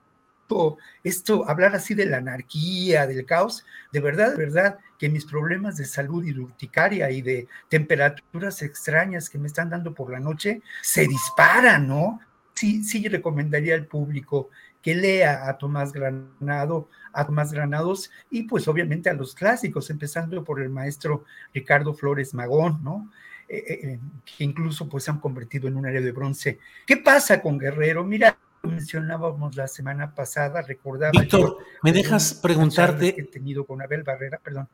[1.02, 5.76] esto, hablar así de la anarquía, del caos, de verdad, de verdad, que mis problemas
[5.76, 10.20] de salud y de urticaria y de temperaturas extrañas que me están dando por la
[10.20, 12.20] noche se disparan, ¿no?
[12.54, 18.68] Sí, sí recomendaría al público que lea a Tomás Granado, a Tomás Granados y pues
[18.68, 23.10] obviamente a los clásicos, empezando por el maestro Ricardo Flores Magón, ¿no?
[23.48, 26.58] Eh, eh, eh, que incluso pues se han convertido en un área de bronce.
[26.86, 28.02] ¿Qué pasa con Guerrero?
[28.02, 31.12] Mira, mencionábamos la semana pasada, recordaba.
[31.12, 33.14] Víctor, ¿me dejas preguntarte?
[33.18, 34.68] he tenido con Abel Barrera, perdón.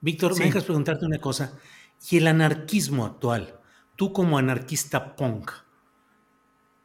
[0.00, 1.58] Víctor, ¿me dejas preguntarte una cosa?
[2.10, 3.60] Y el anarquismo actual,
[3.96, 5.50] tú como anarquista punk,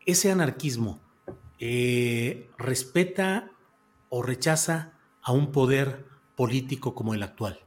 [0.06, 1.02] ese anarquismo,
[1.60, 3.52] eh, respeta
[4.10, 7.60] o rechaza a un poder político como el actual?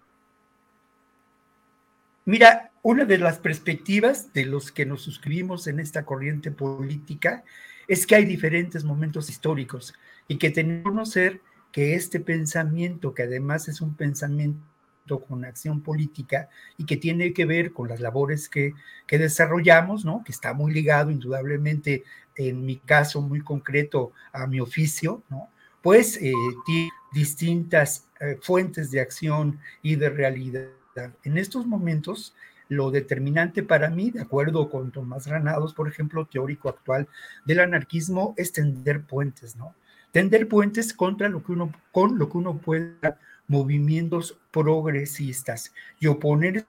[2.24, 7.44] Mira, una de las perspectivas de los que nos suscribimos en esta corriente política
[7.88, 9.94] es que hay diferentes momentos históricos
[10.28, 11.40] y que tenemos que conocer
[11.72, 14.60] que este pensamiento, que además es un pensamiento
[15.28, 18.74] con acción política y que tiene que ver con las labores que,
[19.06, 20.22] que desarrollamos, ¿no?
[20.24, 22.04] que está muy ligado indudablemente
[22.36, 25.48] en mi caso muy concreto a mi oficio, ¿no?
[25.82, 26.32] pues eh,
[26.64, 30.70] tiene distintas eh, fuentes de acción y de realidad.
[31.24, 32.34] En estos momentos,
[32.68, 37.08] lo determinante para mí, de acuerdo con Tomás Granados, por ejemplo, teórico actual
[37.44, 39.74] del anarquismo, es tender puentes, ¿no?
[40.12, 46.66] Tender puentes contra lo que uno, con lo que uno pueda movimientos progresistas y oponerse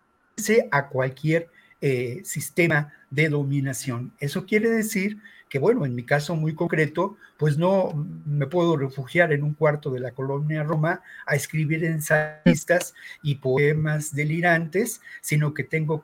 [0.72, 1.50] a cualquier
[1.82, 4.12] eh, sistema de dominación.
[4.20, 5.20] Eso quiere decir
[5.60, 7.94] bueno, en mi caso muy concreto, pues no
[8.26, 14.14] me puedo refugiar en un cuarto de la colonia Roma a escribir ensayistas y poemas
[14.14, 16.02] delirantes, sino que tengo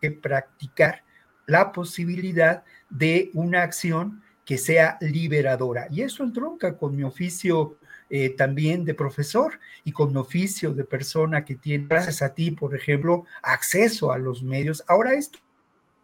[0.00, 1.04] que practicar
[1.46, 5.86] la posibilidad de una acción que sea liberadora.
[5.90, 7.78] Y eso entronca con mi oficio
[8.10, 12.74] eh, también de profesor y con oficio de persona que tiene, gracias a ti, por
[12.76, 14.84] ejemplo, acceso a los medios.
[14.86, 15.38] Ahora esto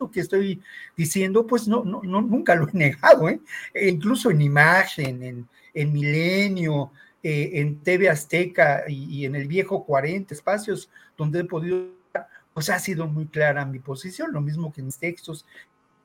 [0.09, 0.63] que estoy
[0.97, 3.41] diciendo, pues no, no, no nunca lo he negado, ¿eh?
[3.75, 6.93] E incluso en imagen, en, en Milenio,
[7.23, 10.89] eh, en TV Azteca y, en el viejo 40, espacios
[11.19, 11.89] donde he podido,
[12.55, 15.45] pues ha sido muy clara mi posición, lo mismo que en mis textos,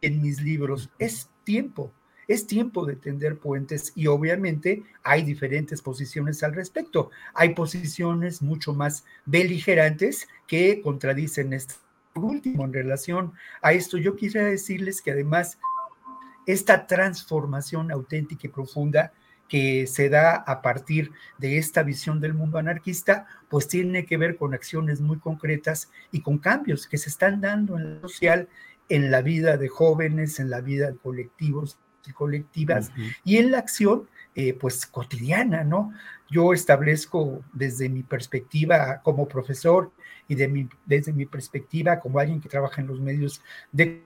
[0.01, 0.89] en mis libros.
[0.99, 1.91] Es tiempo,
[2.27, 7.11] Es tiempo de tender puentes y obviamente hay diferentes posiciones al respecto.
[7.33, 11.75] Hay posiciones mucho más beligerantes que contradicen este
[12.15, 13.97] último en relación a esto.
[13.97, 15.59] Yo quisiera decirles que además
[16.45, 19.13] esta transformación auténtica y profunda
[19.47, 24.37] que se da a partir de esta visión del mundo anarquista, pues tiene que ver
[24.37, 28.49] con acciones muy concretas y con cambios que se están dando en lo social,
[28.89, 32.91] en la vida de jóvenes, en la vida de colectivos y colectivas
[33.23, 35.93] y en la acción eh, pues cotidiana, ¿no?
[36.29, 39.91] Yo establezco desde mi perspectiva como profesor
[40.27, 44.03] y de mi, desde mi perspectiva como alguien que trabaja en los medios de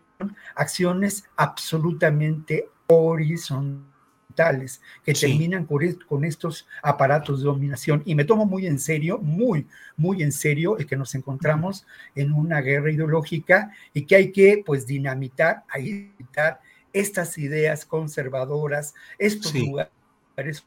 [0.55, 8.03] acciones absolutamente horizontales que terminan con, estos aparatos de dominación.
[8.05, 9.67] Y me tomo muy en serio, muy,
[9.97, 14.63] muy en serio el que nos encontramos en una guerra ideológica y que hay que,
[14.65, 16.61] pues, dinamitar, dinamitar
[16.93, 19.98] estas ideas conservadoras, estos lugares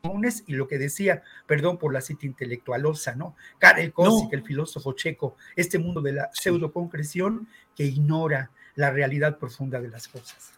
[0.00, 3.36] comunes y lo que decía, perdón por la cita intelectualosa, ¿no?
[3.58, 9.80] Karel Kosik, el filósofo checo, este mundo de la pseudoconcreción que ignora la realidad profunda
[9.80, 10.52] de las cosas.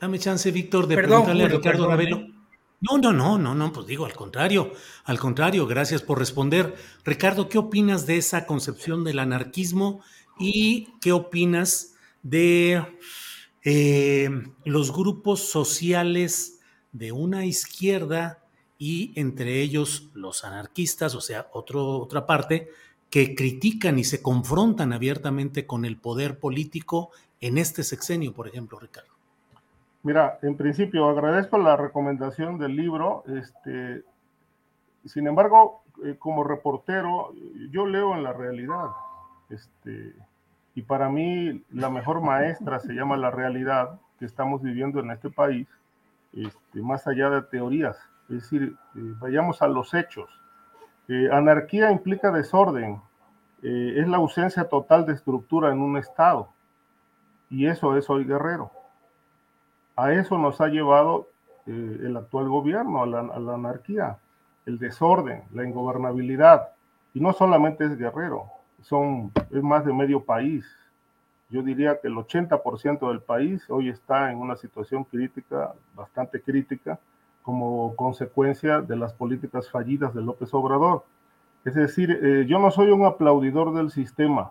[0.00, 2.18] Dame chance, Víctor, de preguntarle a Ricardo Ravelo.
[2.18, 2.34] ¿eh?
[2.80, 4.72] No, no, no, no, no, pues digo al contrario,
[5.04, 6.76] al contrario, gracias por responder.
[7.04, 10.00] Ricardo, ¿qué opinas de esa concepción del anarquismo
[10.38, 12.84] y qué opinas de
[13.64, 14.30] eh,
[14.64, 16.60] los grupos sociales
[16.92, 18.44] de una izquierda
[18.78, 22.68] y entre ellos los anarquistas, o sea, otra parte,
[23.10, 27.10] que critican y se confrontan abiertamente con el poder político
[27.40, 29.10] en este sexenio, por ejemplo, Ricardo?
[30.02, 33.24] Mira, en principio agradezco la recomendación del libro.
[33.26, 34.04] Este,
[35.04, 37.32] sin embargo, eh, como reportero,
[37.70, 38.86] yo leo en la realidad.
[39.50, 40.14] Este,
[40.74, 45.30] y para mí la mejor maestra se llama la realidad que estamos viviendo en este
[45.30, 45.66] país,
[46.32, 47.96] este, más allá de teorías.
[48.28, 50.28] Es decir, eh, vayamos a los hechos.
[51.08, 53.00] Eh, anarquía implica desorden,
[53.60, 56.48] es la ausencia total de estructura en un Estado.
[57.50, 58.70] Y eso es hoy guerrero.
[59.96, 61.26] A eso nos ha llevado
[61.68, 63.18] eh, el actual gobierno, a la,
[63.54, 64.16] anarquía,
[64.64, 66.70] el desorden, la ingobernabilidad.
[67.12, 68.46] Y no solamente es Guerrero,
[68.80, 70.64] son, es más de medio país.
[71.50, 76.98] Yo diría que el 80% del país hoy está en una situación crítica, bastante crítica,
[77.48, 81.06] como consecuencia de las políticas fallidas de López Obrador.
[81.64, 84.50] Es decir, eh, yo no soy un aplaudidor del sistema,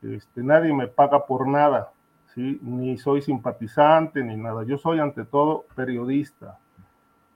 [0.00, 1.92] este, nadie me paga por nada,
[2.34, 4.64] ni soy simpatizante ni nada.
[4.64, 6.58] Yo soy ante todo periodista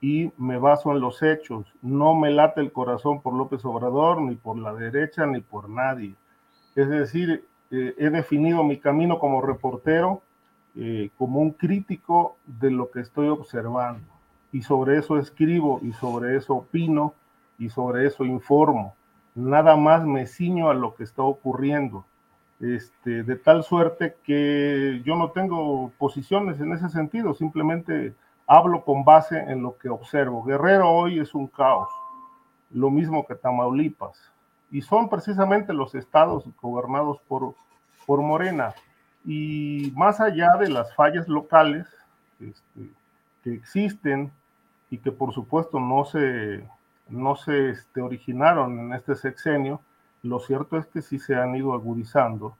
[0.00, 1.66] y me baso en los hechos.
[1.82, 6.14] No me late el corazón por López Obrador, ni por la derecha, ni por nadie.
[6.74, 10.22] Es decir, eh, he definido mi camino como reportero
[10.76, 14.13] eh, como un crítico de lo que estoy observando.
[14.55, 17.12] Y sobre eso escribo, y sobre eso opino,
[17.59, 18.94] y sobre eso informo.
[19.34, 22.07] Nada más me ciño a lo que está ocurriendo
[22.61, 28.14] este, de tal suerte que yo no tengo posiciones en ese sentido, simplemente
[28.46, 30.44] hablo con base en lo que observo.
[30.44, 31.88] Guerrero hoy es un caos,
[32.70, 34.30] lo mismo que Tamaulipas,
[34.70, 37.55] y son precisamente los estados gobernados por,
[38.07, 38.72] por Morena.
[39.26, 41.86] Y más allá de las fallas locales
[42.38, 42.90] este,
[43.42, 44.30] que existen
[44.91, 46.68] y que por supuesto no se,
[47.09, 49.80] no se este, originaron en este sexenio,
[50.22, 52.57] lo cierto es que sí se han ido agudizando,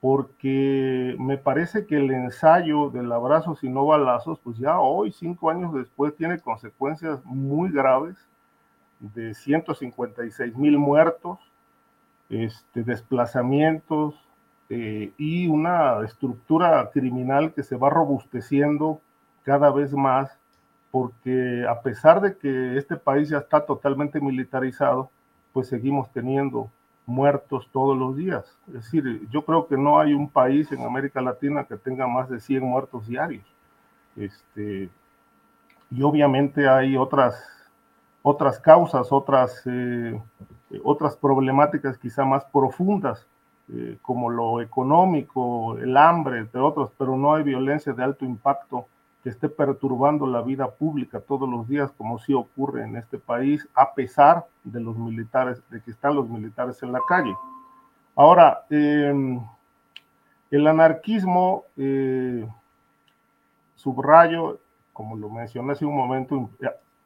[0.00, 5.50] porque me parece que el ensayo del abrazos y no balazos, pues ya hoy, cinco
[5.50, 8.16] años después, tiene consecuencias muy graves
[9.00, 11.38] de 156 mil muertos,
[12.28, 14.14] este, desplazamientos
[14.70, 19.00] eh, y una estructura criminal que se va robusteciendo
[19.42, 20.38] cada vez más,
[20.94, 25.10] porque a pesar de que este país ya está totalmente militarizado,
[25.52, 26.70] pues seguimos teniendo
[27.04, 28.56] muertos todos los días.
[28.68, 32.30] Es decir, yo creo que no hay un país en América Latina que tenga más
[32.30, 33.44] de 100 muertos diarios.
[34.14, 34.88] Este,
[35.90, 37.42] y obviamente hay otras,
[38.22, 40.16] otras causas, otras, eh,
[40.84, 43.26] otras problemáticas quizá más profundas,
[43.68, 48.86] eh, como lo económico, el hambre, entre otros, pero no hay violencia de alto impacto
[49.24, 53.66] que esté perturbando la vida pública todos los días, como sí ocurre en este país,
[53.74, 57.34] a pesar de los militares, de que están los militares en la calle.
[58.14, 59.40] Ahora, em,
[60.50, 62.46] el anarquismo, eh,
[63.76, 64.60] subrayo,
[64.92, 66.50] como lo mencioné hace un momento,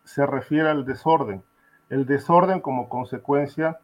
[0.02, 1.40] se refiere al desorden.
[1.88, 3.78] El desorden como consecuencia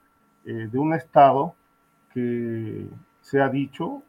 [0.45, 1.55] eh, de un Estado
[2.13, 2.89] que
[3.21, 4.03] se ha dicho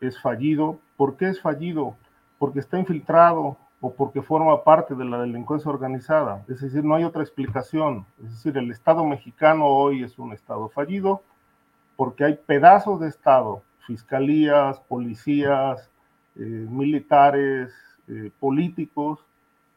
[0.00, 0.80] es fallido.
[0.96, 1.94] ¿Por qué es fallido?
[2.40, 6.44] Porque está infiltrado, o porque forma parte de la delincuencia organizada.
[6.48, 8.06] Es decir, no hay otra explicación.
[8.22, 11.22] Es decir, el Estado mexicano hoy es un Estado fallido
[11.96, 15.90] porque hay pedazos de Estado, fiscalías, policías,
[16.36, 17.72] eh, militares,
[18.08, 19.24] eh, políticos,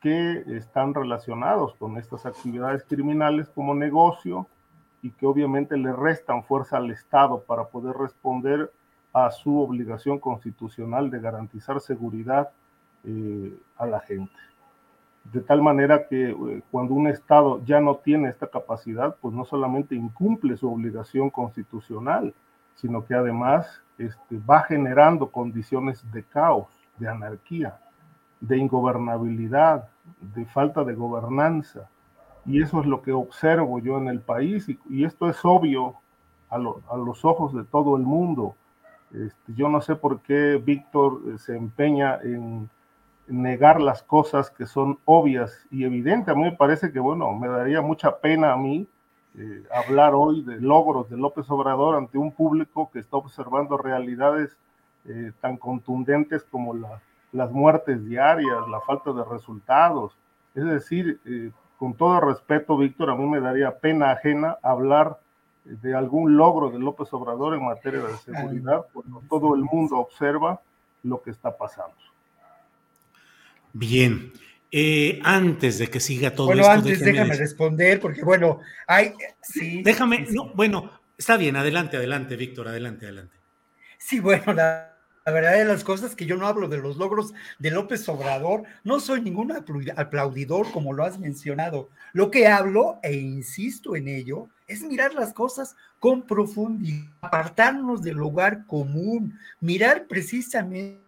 [0.02, 4.47] que están relacionados con estas actividades criminales como negocio
[5.04, 8.72] y que obviamente le restan fuerza al Estado para poder responder
[9.14, 12.49] a su obligación constitucional de garantizar seguridad
[13.04, 14.34] eh, a la gente.
[15.24, 19.45] De tal manera que eh, cuando un Estado ya no tiene esta capacidad, pues no
[19.45, 22.34] solamente incumple su obligación constitucional,
[22.76, 27.80] sino que además este, va generando condiciones de caos, de anarquía,
[28.39, 29.89] de ingobernabilidad,
[30.20, 31.88] de falta de gobernanza.
[32.45, 35.95] Y eso es lo que observo yo en el país y, esto es obvio
[36.49, 38.56] a, los ojos de todo el mundo.
[39.14, 42.70] Este, yo no sé por qué Víctor eh, se empeña en
[43.32, 46.29] negar las cosas que son obvias y evidentes.
[46.29, 48.88] A mí me parece que, bueno, me daría mucha pena a mí
[49.38, 54.57] eh, hablar hoy de logros de López Obrador ante un público que está observando realidades
[55.05, 57.01] eh, tan contundentes como la
[57.32, 60.13] las muertes diarias, la falta de resultados.
[60.53, 65.19] Es decir, eh, con todo respeto, Víctor, a mí me daría pena ajena hablar
[65.63, 70.59] de algún logro de López Obrador en materia de seguridad, cuando todo el mundo observa
[71.03, 71.95] lo que está pasando.
[73.74, 74.32] Bien.
[74.74, 79.84] Eh, antes de que siga todo bueno, antes déjame, responder, porque bueno, hay, sí.
[79.84, 83.36] Déjame, no, bueno, está bien, adelante, adelante, Víctor, adelante, adelante.
[83.97, 84.91] Sí, bueno, la,
[85.26, 88.63] la verdad de las cosas que yo no hablo de los logros de López Obrador,
[88.84, 91.89] no soy ningún aplaudidor como lo has mencionado.
[92.13, 98.15] Lo que hablo, e insisto en ello, es mirar las cosas con profundidad, apartarnos del
[98.15, 101.01] lugar común, mirar precisamente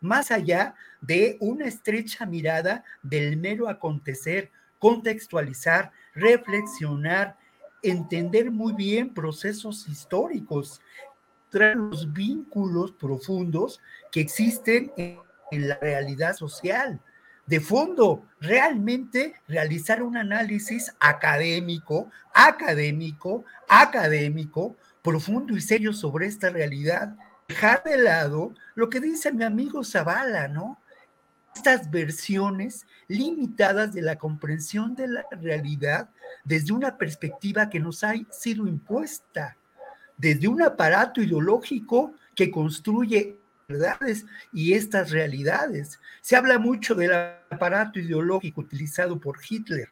[0.00, 7.36] más allá de una estrecha mirada del mero acontecer, contextualizar, reflexionar,
[7.82, 10.80] entender muy bien procesos históricos
[11.50, 13.80] los vínculos profundos
[14.12, 15.18] que existen en,
[15.50, 17.00] la realidad social.
[17.46, 27.16] De fondo, realmente realizar un análisis académico, académico, académico, profundo y serio sobre esta realidad.
[27.48, 30.78] Dejar de lado lo que dice mi amigo Zavala, ¿no?
[31.56, 36.10] Estas versiones limitadas de la comprensión de la realidad
[36.44, 39.56] desde una perspectiva que nos ha sido impuesta
[40.18, 45.98] desde un aparato ideológico que construye verdades y estas realidades.
[46.20, 47.12] Se habla mucho del
[47.50, 49.88] aparato ideológico utilizado por Hitler,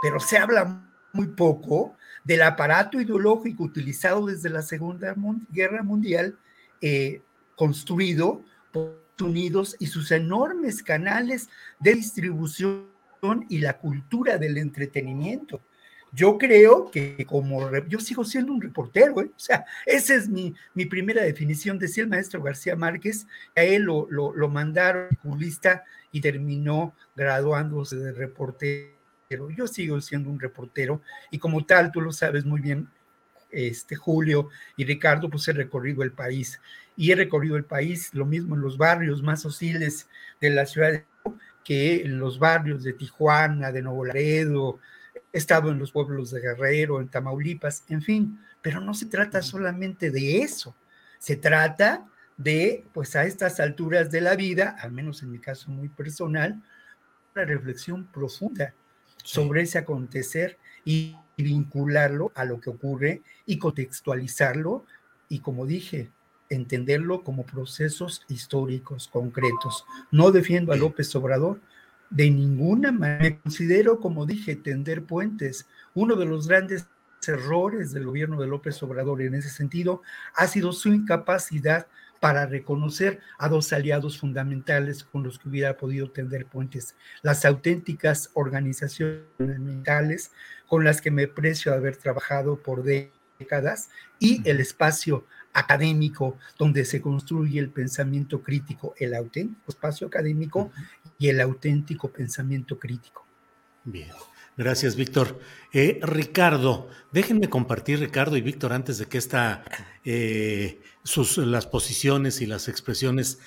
[0.00, 5.14] pero se habla muy poco del aparato ideológico utilizado desde la Segunda
[5.50, 6.38] Guerra Mundial,
[6.80, 7.22] eh,
[7.56, 11.48] construido por Estados Unidos y sus enormes canales
[11.78, 12.86] de distribución
[13.48, 15.60] y la cultura del entretenimiento
[16.14, 19.30] yo creo que como yo sigo siendo un reportero, ¿eh?
[19.34, 23.82] o sea, esa es mi, mi, primera definición, decía el maestro García Márquez, a él
[23.82, 28.94] lo, lo, lo mandaron lista y terminó graduándose de reportero.
[29.56, 31.02] Yo sigo siendo un reportero
[31.32, 32.88] y como tal, tú lo sabes muy bien,
[33.54, 36.60] este Julio y Ricardo, pues he recorrido el país.
[36.96, 40.08] Y he recorrido el país, lo mismo en los barrios más hostiles
[40.40, 41.04] de la ciudad
[41.64, 44.78] que en los barrios de Tijuana, de Nuevo Laredo,
[45.32, 49.42] he estado en los pueblos de Guerrero, en Tamaulipas, en fin, pero no se trata
[49.42, 50.76] solamente de eso,
[51.18, 55.70] se trata de, pues a estas alturas de la vida, al menos en mi caso
[55.70, 56.62] muy personal,
[57.34, 58.74] una reflexión profunda
[59.22, 64.84] sobre ese acontecer y vincularlo a lo que ocurre y contextualizarlo
[65.28, 66.10] y como dije,
[66.48, 69.84] entenderlo como procesos históricos concretos.
[70.10, 71.60] No defiendo a López Obrador,
[72.10, 73.22] de ninguna manera.
[73.22, 75.66] Me considero, como dije, tender puentes.
[75.94, 76.86] Uno de los grandes
[77.26, 80.02] errores del gobierno de López Obrador en ese sentido
[80.36, 81.86] ha sido su incapacidad
[82.24, 88.30] para reconocer a dos aliados fundamentales con los que hubiera podido tender puentes, las auténticas
[88.32, 90.32] organizaciones mentales
[90.66, 97.02] con las que me precio haber trabajado por décadas y el espacio académico donde se
[97.02, 100.72] construye el pensamiento crítico, el auténtico espacio académico
[101.18, 103.26] y el auténtico pensamiento crítico.
[103.84, 104.08] Bien.
[104.56, 105.40] Gracias, Víctor.
[105.72, 109.64] Eh, Ricardo, déjenme compartir, Ricardo y Víctor, antes de que esta,
[110.04, 113.40] eh, sus, las posiciones y las expresiones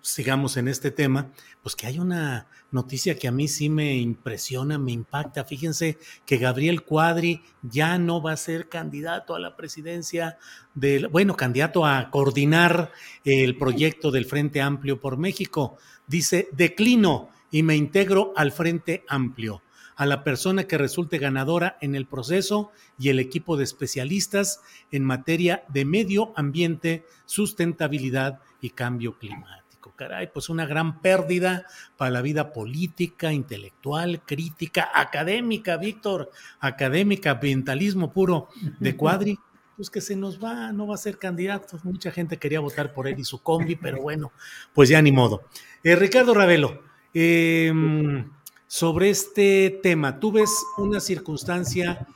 [0.00, 1.30] sigamos en este tema,
[1.62, 5.44] pues que hay una noticia que a mí sí me impresiona, me impacta.
[5.44, 10.38] Fíjense que Gabriel Cuadri ya no va a ser candidato a la presidencia
[10.74, 12.90] del, bueno, candidato a coordinar
[13.24, 15.76] el proyecto del Frente Amplio por México.
[16.08, 19.62] Dice, declino y me integro al Frente Amplio,
[19.96, 25.04] a la persona que resulte ganadora en el proceso y el equipo de especialistas en
[25.04, 29.92] materia de medio ambiente, sustentabilidad y cambio climático.
[29.96, 31.66] Caray, pues una gran pérdida
[31.96, 36.30] para la vida política, intelectual, crítica, académica, Víctor,
[36.60, 38.48] académica, ambientalismo puro
[38.80, 39.38] de Cuadri
[39.76, 41.78] pues que se nos va, no va a ser candidato.
[41.82, 44.32] Mucha gente quería votar por él y su combi, pero bueno,
[44.72, 45.42] pues ya ni modo.
[45.82, 46.82] Eh, Ricardo Ravelo,
[47.14, 48.30] em,
[48.72, 52.06] sobre este tema, ¿tú ves una circunstancia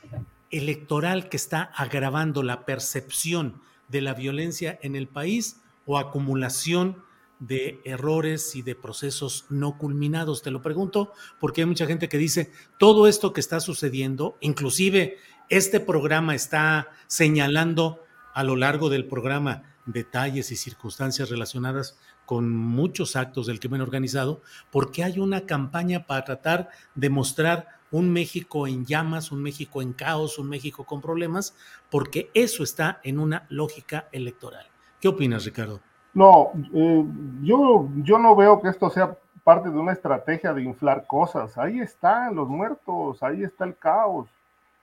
[0.49, 7.03] electoral que está agravando la percepción de la violencia en el país o acumulación
[7.37, 10.41] de errores y de procesos no culminados?
[10.41, 15.19] Te lo pregunto porque hay mucha gente que dice, todo esto que está sucediendo, inclusive
[15.49, 18.03] este programa está señalando
[18.33, 24.41] a lo largo del programa detalles y circunstancias relacionadas con muchos actos del crimen organizado,
[24.69, 29.93] porque hay una campaña para tratar de mostrar un México en llamas, un México en
[29.93, 31.55] caos, un México con problemas,
[31.89, 34.65] porque eso está en una lógica electoral.
[34.99, 35.79] ¿Qué opinas, Ricardo?
[36.13, 37.05] No, eh,
[37.43, 41.57] yo, yo no veo que esto sea parte de una estrategia de inflar cosas.
[41.57, 44.27] Ahí están los muertos, ahí está el caos.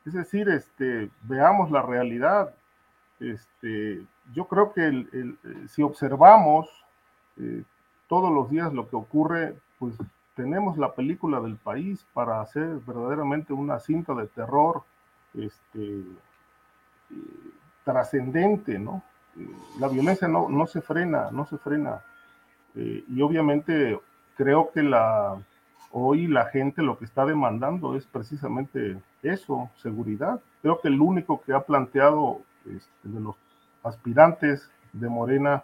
[0.07, 2.55] Es decir, este, veamos la realidad.
[3.20, 5.38] Este, yo creo que el,
[5.68, 6.84] si observamos
[7.39, 7.62] eh,
[8.09, 9.95] todos los días lo que ocurre, pues
[10.35, 14.82] tenemos la película del país para hacer verdaderamente una cinta de terror
[15.35, 16.01] este,
[17.11, 17.14] eh,
[17.85, 19.03] trascendente, ¿no?
[19.37, 22.03] Eh, la violencia no, no se frena, no se frena.
[22.74, 23.99] y obviamente
[24.37, 25.37] creo que la,
[25.93, 30.41] hoy la gente lo que está demandando es precisamente eso, seguridad.
[30.61, 33.37] Creo que el único que ha planteado este, de los
[33.85, 35.62] aspirantes de Morena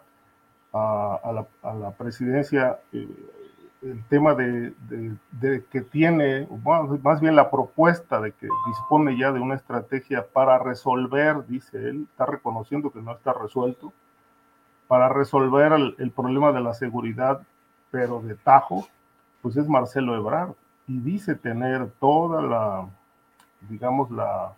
[0.73, 3.09] a, la, presidencia eh,
[3.83, 4.73] el tema de,
[5.71, 6.47] que tiene,
[7.03, 12.07] más bien la propuesta de que dispone ya de una estrategia para resolver, dice él,
[12.11, 13.93] está reconociendo que no está resuelto,
[14.87, 17.41] para resolver el problema de la seguridad,
[17.91, 18.87] pero de tajo,
[19.43, 20.53] pues es Marcelo Ebrard.
[20.87, 22.89] Y dice tener toda la,
[23.69, 24.53] digamos, la,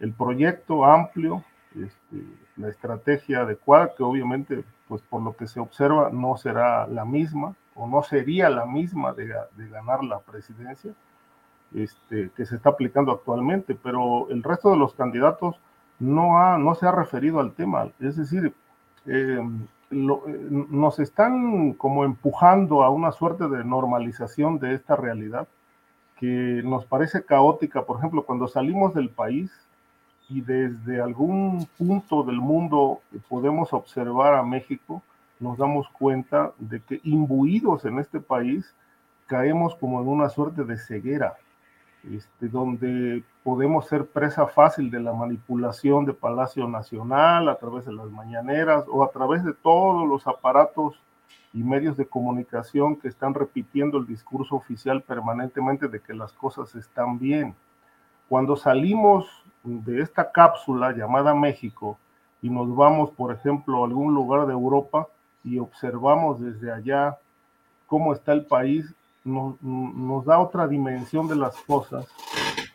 [0.00, 1.44] el proyecto amplio,
[1.74, 2.24] este,
[2.56, 7.54] la estrategia adecuada, que obviamente, pues por lo que se observa, no será la misma
[7.74, 10.92] o no sería la misma de, de ganar la presidencia
[11.74, 15.56] este, que se está aplicando actualmente, pero el resto de los candidatos
[15.98, 17.88] no, ha, no se ha referido al tema.
[18.00, 18.54] Es decir,
[19.06, 19.40] eh,
[19.90, 25.48] eh, nos están como empujando a una suerte de normalización de esta realidad
[26.18, 27.84] que nos parece caótica.
[27.84, 29.50] Por ejemplo, cuando salimos del país
[30.28, 35.02] y desde algún punto del mundo podemos observar a México,
[35.38, 38.74] nos damos cuenta de que imbuidos en este país
[39.26, 41.36] caemos como en una suerte de ceguera
[42.12, 47.92] este, donde podemos ser presa fácil de la manipulación de Palacio Nacional a través de
[47.92, 50.94] las mañaneras o a través de todos los aparatos
[51.52, 56.74] y medios de comunicación que están repitiendo el discurso oficial permanentemente de que las cosas
[56.76, 57.56] están bien.
[58.28, 59.26] Cuando salimos
[59.66, 61.98] de esta cápsula llamada México
[62.40, 65.08] y nos vamos, por ejemplo, a algún lugar de Europa
[65.42, 67.18] y observamos desde allá
[67.86, 68.94] cómo está el país,
[69.24, 72.06] nos, da otra dimensión de las cosas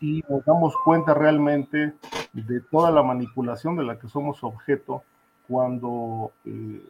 [0.02, 1.94] y nos damos cuenta realmente
[2.34, 5.04] de toda la manipulación de la que somos objeto
[5.48, 6.82] cuando eh,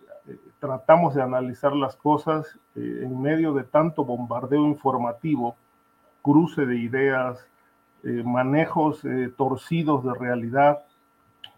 [0.60, 5.56] tratamos de analizar las cosas eh, en medio de tanto bombardeo informativo,
[6.24, 7.46] cruce de ideas,
[8.04, 9.02] eh, manejos
[9.38, 10.84] torcidos de realidad,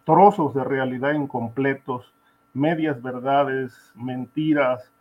[0.06, 2.12] trozos de realidad incompletos,
[2.54, 4.92] medias verdades, mentiras,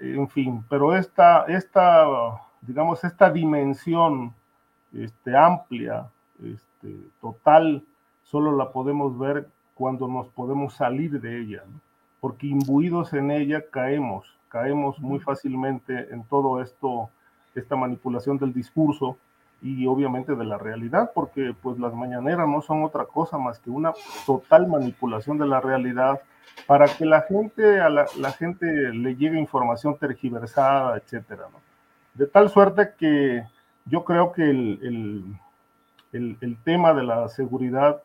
[0.00, 2.06] en fin, pero esta, esta,
[2.60, 4.34] digamos, esta dimensión
[4.92, 6.06] este, amplia,
[6.42, 7.82] este, total,
[8.24, 11.62] solo la podemos ver cuando nos podemos salir de ella,
[12.20, 17.10] porque imbuidos en ella caemos, caemos muy fácilmente en todo esto,
[17.54, 19.16] esta manipulación del discurso
[19.62, 23.70] y obviamente de la realidad, porque pues las mañaneras no son otra cosa más que
[23.70, 23.92] una
[24.26, 26.20] total manipulación de la realidad
[26.66, 31.44] para que la gente, a la, gente le llegue información tergiversada, etcétera,
[32.14, 33.44] De tal suerte que
[33.86, 35.36] yo creo que el,
[36.12, 38.02] el, tema de la seguridad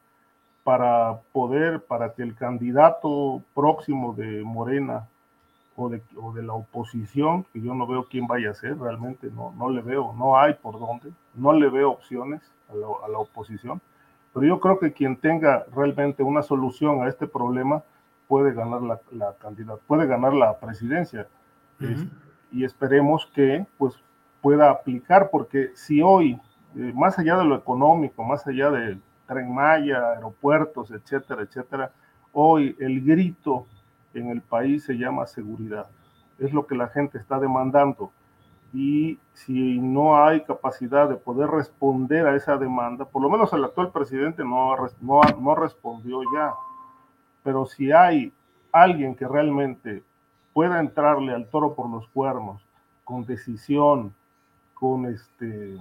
[0.64, 5.08] para poder, para que el candidato próximo de Morena
[5.80, 9.30] o de, o de, la oposición, que yo no veo quién vaya a ser, realmente
[9.32, 13.08] no, no le veo, no hay por dónde, no le veo opciones a la, a
[13.08, 13.82] la oposición,
[14.34, 17.84] pero yo creo que quien tenga realmente una solución a este problema,
[18.30, 19.34] puede ganar la, la
[19.88, 21.28] puede ganar la presidencia.
[22.52, 23.96] y esperemos que, pues,
[24.42, 26.40] pueda aplicar, porque si hoy,
[26.76, 31.92] eh, más allá de lo económico, más allá de Tren Maya, aeropuertos, etcétera, etcétera,
[32.32, 33.66] hoy el grito
[34.14, 35.88] en el país se llama seguridad.
[36.38, 38.12] Es lo que la gente está demandando.
[38.74, 43.64] Y si no hay capacidad de poder responder a esa demanda, por lo menos el
[43.64, 46.54] actual presidente no, no, no respondió ya,
[47.44, 48.32] pero si hay
[48.72, 50.04] alguien que realmente
[50.54, 52.62] pueda entrarle al toro por los cuernos
[53.04, 54.14] con decisión,
[54.74, 55.78] con este,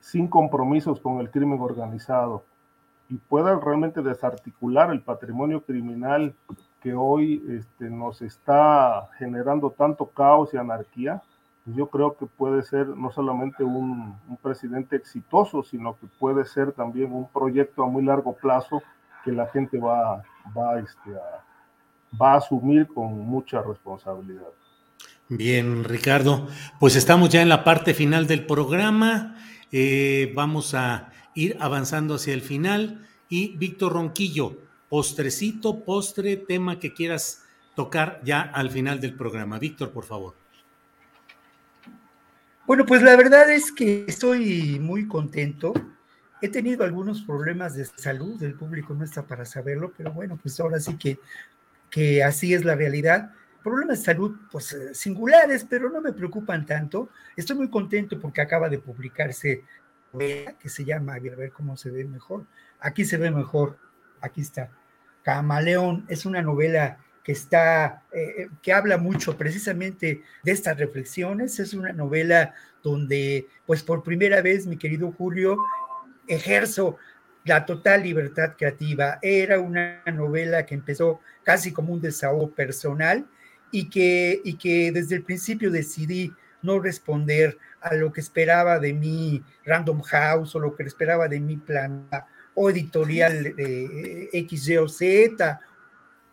[0.00, 2.44] sin compromisos con el crimen organizado
[3.08, 6.34] y pueda realmente desarticular el patrimonio criminal
[6.82, 11.22] que hoy este, nos está generando tanto caos y anarquía,
[11.64, 16.72] pues yo creo que puede ser no solamente un, presidente exitoso, sino que puede ser
[16.72, 18.82] también un proyecto a muy largo plazo
[19.24, 20.22] que la gente va,
[20.56, 21.44] va, este, a,
[22.20, 24.48] va a asumir con mucha responsabilidad.
[25.28, 26.48] Bien, Ricardo,
[26.80, 29.36] pues estamos ya en la parte final del programa.
[29.70, 33.06] Eh, vamos a ir avanzando hacia el final.
[33.28, 34.58] Y Víctor Ronquillo,
[34.92, 39.58] postrecito, postre, tema que quieras tocar ya al final del programa.
[39.58, 40.34] Víctor, por favor.
[42.66, 45.72] Bueno, pues la verdad es que estoy muy contento.
[46.42, 50.60] He tenido algunos problemas de salud, el público no está para saberlo, pero bueno, pues
[50.60, 51.18] ahora sí que,
[51.88, 53.32] que así es la realidad.
[53.62, 57.08] Problemas de salud, pues eh, singulares, pero no me preocupan tanto.
[57.34, 59.64] Estoy muy contento porque acaba de publicarse
[60.18, 62.44] que se llama, a ver cómo se ve mejor.
[62.78, 63.78] Aquí se ve mejor,
[64.20, 64.70] aquí está.
[65.22, 71.58] Camaleón es una novela que está, eh, que habla mucho precisamente de estas reflexiones.
[71.60, 75.56] Es una novela donde, pues por primera vez, mi querido Julio,
[76.26, 76.96] ejerzo
[77.44, 79.18] la total libertad creativa.
[79.22, 83.26] Era una novela que empezó casi como un desahogo personal
[83.70, 88.92] y que, y que desde el principio decidí no responder a lo que esperaba de
[88.92, 92.06] mí Random House o lo que esperaba de mi plan
[92.54, 95.60] o editorial de X, Y o Z,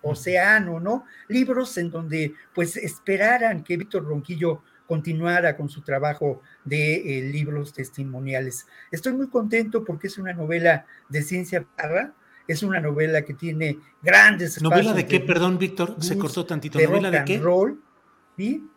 [0.01, 1.05] Océano, ¿no?
[1.27, 7.73] Libros en donde pues esperaran que Víctor Ronquillo continuara con su trabajo de eh, libros
[7.73, 8.65] testimoniales.
[8.91, 12.13] Estoy muy contento porque es una novela de ciencia barra,
[12.47, 15.95] es una novela que tiene grandes ¿Novela de qué, perdón, Víctor?
[15.99, 16.79] Se cortó tantito.
[16.79, 17.37] ¿Novela de qué?
[17.37, 17.79] Roll,
[18.35, 18.67] ¿sí?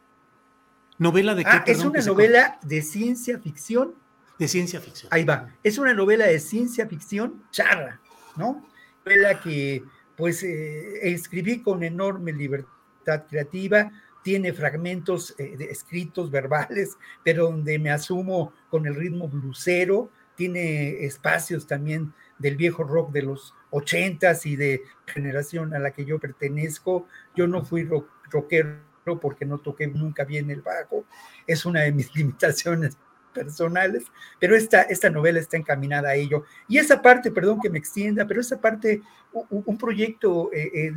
[0.98, 1.50] ¿Novela de qué?
[1.50, 3.94] Ah, es una novela de ciencia ficción
[4.38, 5.08] de ciencia ficción.
[5.12, 5.48] Ahí va.
[5.62, 8.00] Es una novela de ciencia ficción charra,
[8.36, 8.66] ¿no?
[9.04, 9.84] Novela que
[10.16, 13.90] pues eh, escribí con enorme libertad creativa,
[14.22, 21.66] tiene fragmentos eh, escritos, verbales, pero donde me asumo con el ritmo blusero, tiene espacios
[21.66, 27.06] también del viejo rock de los ochentas y de generación a la que yo pertenezco.
[27.36, 27.88] Yo no fui
[28.30, 28.80] rockero
[29.20, 31.04] porque no toqué nunca bien el bajo,
[31.46, 32.96] es una de mis limitaciones
[33.32, 34.04] personales,
[34.38, 36.44] pero esta, esta novela está encaminada a ello.
[36.68, 39.02] Y esa parte, perdón que me extienda, pero esa parte,
[39.32, 40.92] un, proyecto eh,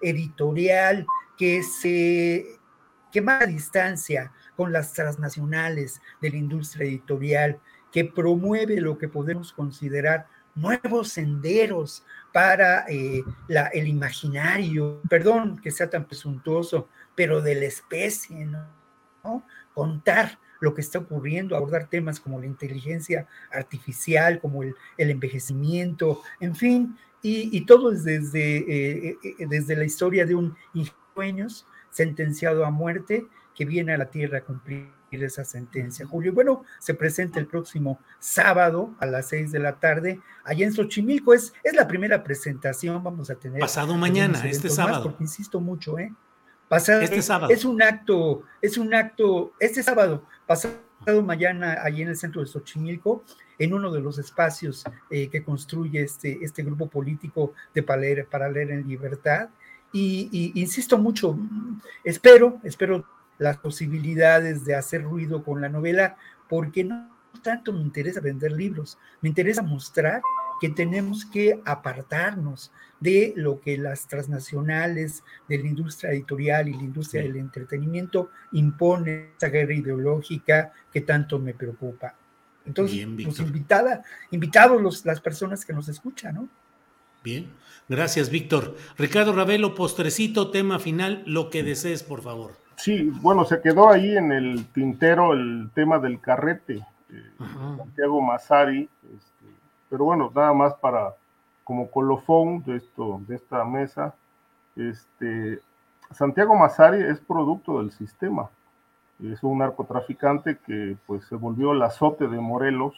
[0.00, 2.56] editorial que se
[3.12, 7.58] que a distancia con las transnacionales de la industria editorial,
[7.90, 15.70] que promueve lo que podemos considerar nuevos senderos para eh, la, el imaginario, perdón que
[15.70, 19.44] sea tan presuntuoso, pero de la especie, ¿no?
[19.72, 26.54] Contar lo que está ocurriendo, abordar temas como la inteligencia artificial, como el, envejecimiento, en
[26.54, 30.54] fin, y, todo es desde, eh, eh, desde la historia de un
[31.12, 36.06] sueños sentenciado a muerte que viene a la tierra a cumplir esa sentencia.
[36.06, 40.74] Julio, bueno, se presenta el próximo sábado a las seis de la tarde allá en
[40.74, 41.32] Xochimilco.
[41.32, 43.60] Es, es la primera presentación, vamos a tener.
[43.60, 45.04] Pasado mañana, este sábado.
[45.04, 46.12] porque insisto mucho, ¿eh?
[46.68, 47.52] Pasado, este sábado.
[47.52, 50.74] Es un acto, es un acto, este sábado, pasado
[51.24, 53.22] mañana, allí en el centro de Xochimilco,
[53.58, 58.70] en uno de los espacios eh, que construye este, este grupo político de para leer,
[58.70, 59.48] en libertad.
[59.92, 61.38] Y, insisto mucho,
[62.04, 63.04] espero, espero
[63.38, 66.16] las posibilidades de hacer ruido con la novela,
[66.48, 67.08] porque no
[67.42, 70.20] tanto me interesa vender libros, me interesa mostrar
[70.60, 76.82] que tenemos que apartarnos de lo que las transnacionales de la industria editorial y la
[76.82, 82.14] industria del entretenimiento imponen, esa guerra ideológica que tanto me preocupa.
[82.64, 86.48] Entonces, pues invitada, invitados los, las personas que nos escuchan, ¿no?
[87.22, 87.48] Bien,
[87.88, 88.76] gracias, Víctor.
[88.96, 92.56] Ricardo Ravelo, postrecito, tema final, lo que desees, por favor.
[92.76, 96.84] Sí, bueno, se quedó ahí en el tintero el tema del carrete.
[97.10, 97.32] Eh,
[97.76, 99.35] Santiago Massari, este,
[99.88, 101.14] pero bueno, nada más para
[101.64, 104.14] como colofón de esto, de esta mesa,
[104.76, 105.60] este,
[106.12, 108.48] Santiago Massari es producto del sistema.
[109.22, 112.94] Es un narcotraficante que pues se volvió el azote de Morelos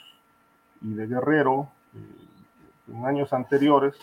[0.82, 3.95] y de Guerrero eh, en años anteriores,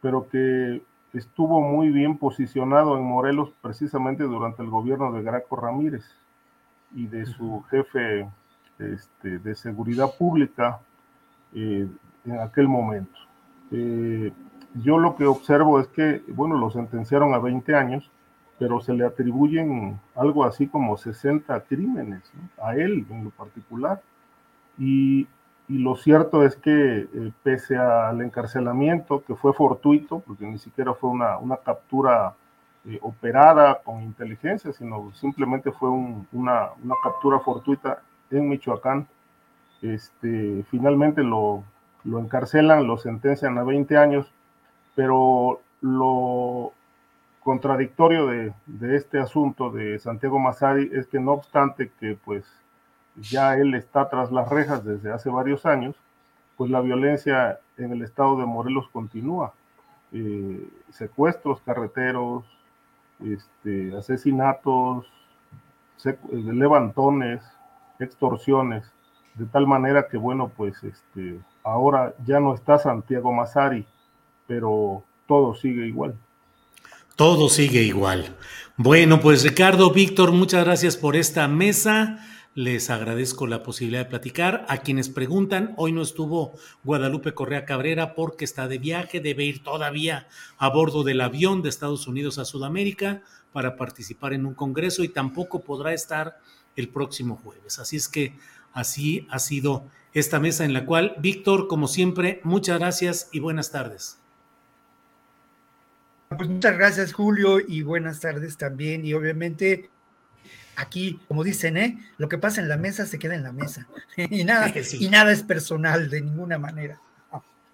[0.00, 6.04] pero que estuvo muy bien posicionado en Morelos precisamente durante el gobierno de Graco Ramírez
[6.94, 8.28] y de su jefe
[8.78, 10.80] este, de seguridad pública
[11.54, 11.88] eh,
[12.26, 13.18] en aquel momento.
[13.72, 14.32] Eh,
[14.74, 18.10] yo lo que observo es que, bueno, lo sentenciaron a 20 años,
[18.58, 22.22] pero se le atribuyen algo así como 60 crímenes
[22.62, 24.00] a él en lo particular.
[24.78, 25.26] Y,
[25.68, 30.94] y lo cierto es que eh, pese al encarcelamiento, que fue fortuito, porque ni siquiera
[30.94, 32.34] fue una, una captura
[32.84, 38.00] eh, operada con inteligencia, sino simplemente fue un, una, una, captura fortuita
[38.30, 39.08] en Michoacán,
[39.82, 41.64] este, finalmente lo,
[42.06, 44.26] lo encarcelan, lo sentencian a 20 años,
[44.94, 46.72] pero lo
[47.42, 48.52] contradictorio de,
[48.96, 52.44] este asunto de Santiago Mazari es que no obstante que pues
[53.16, 55.94] ya él está tras las rejas desde hace varios años,
[56.56, 59.52] pues la violencia en el estado de Morelos continúa.
[60.12, 62.44] Eh, secuestros carreteros,
[63.24, 65.06] este, asesinatos,
[66.30, 67.42] levantones,
[67.98, 68.90] extorsiones,
[69.34, 73.84] de tal manera que, bueno, pues este, ahora ya no está Santiago Mazari,
[74.46, 76.14] pero todo sigue igual.
[77.16, 78.36] Todo sigue igual.
[78.76, 82.20] Bueno, pues Ricardo, Víctor, muchas gracias por esta mesa.
[82.54, 84.64] Les agradezco la posibilidad de platicar.
[84.68, 86.52] A quienes preguntan, hoy no estuvo
[86.84, 91.68] Guadalupe Correa Cabrera porque está de viaje, debe ir todavía a bordo del avión de
[91.68, 96.38] Estados Unidos a Sudamérica para participar en un congreso y tampoco podrá estar
[96.76, 97.80] el próximo jueves.
[97.80, 98.34] Así es que
[98.72, 99.84] así ha sido
[100.20, 104.18] esta mesa en la cual, Víctor, como siempre, muchas gracias y buenas tardes.
[106.28, 109.04] Pues muchas gracias, Julio, y buenas tardes también.
[109.04, 109.90] Y obviamente
[110.76, 111.98] aquí, como dicen, ¿eh?
[112.18, 113.86] lo que pasa en la mesa se queda en la mesa.
[114.16, 116.98] y, nada, y nada es personal de ninguna manera.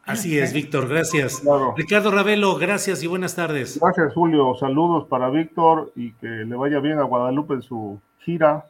[0.04, 1.42] Así es, Víctor, gracias.
[1.76, 3.78] Ricardo Ravelo, gracias y buenas tardes.
[3.80, 4.54] Gracias, Julio.
[4.58, 8.66] Saludos para Víctor y que le vaya bien a Guadalupe en su gira.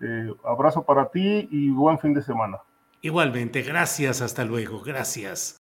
[0.00, 2.58] Eh, abrazo para ti y buen fin de semana.
[3.02, 5.61] Igualmente, gracias, hasta luego, gracias.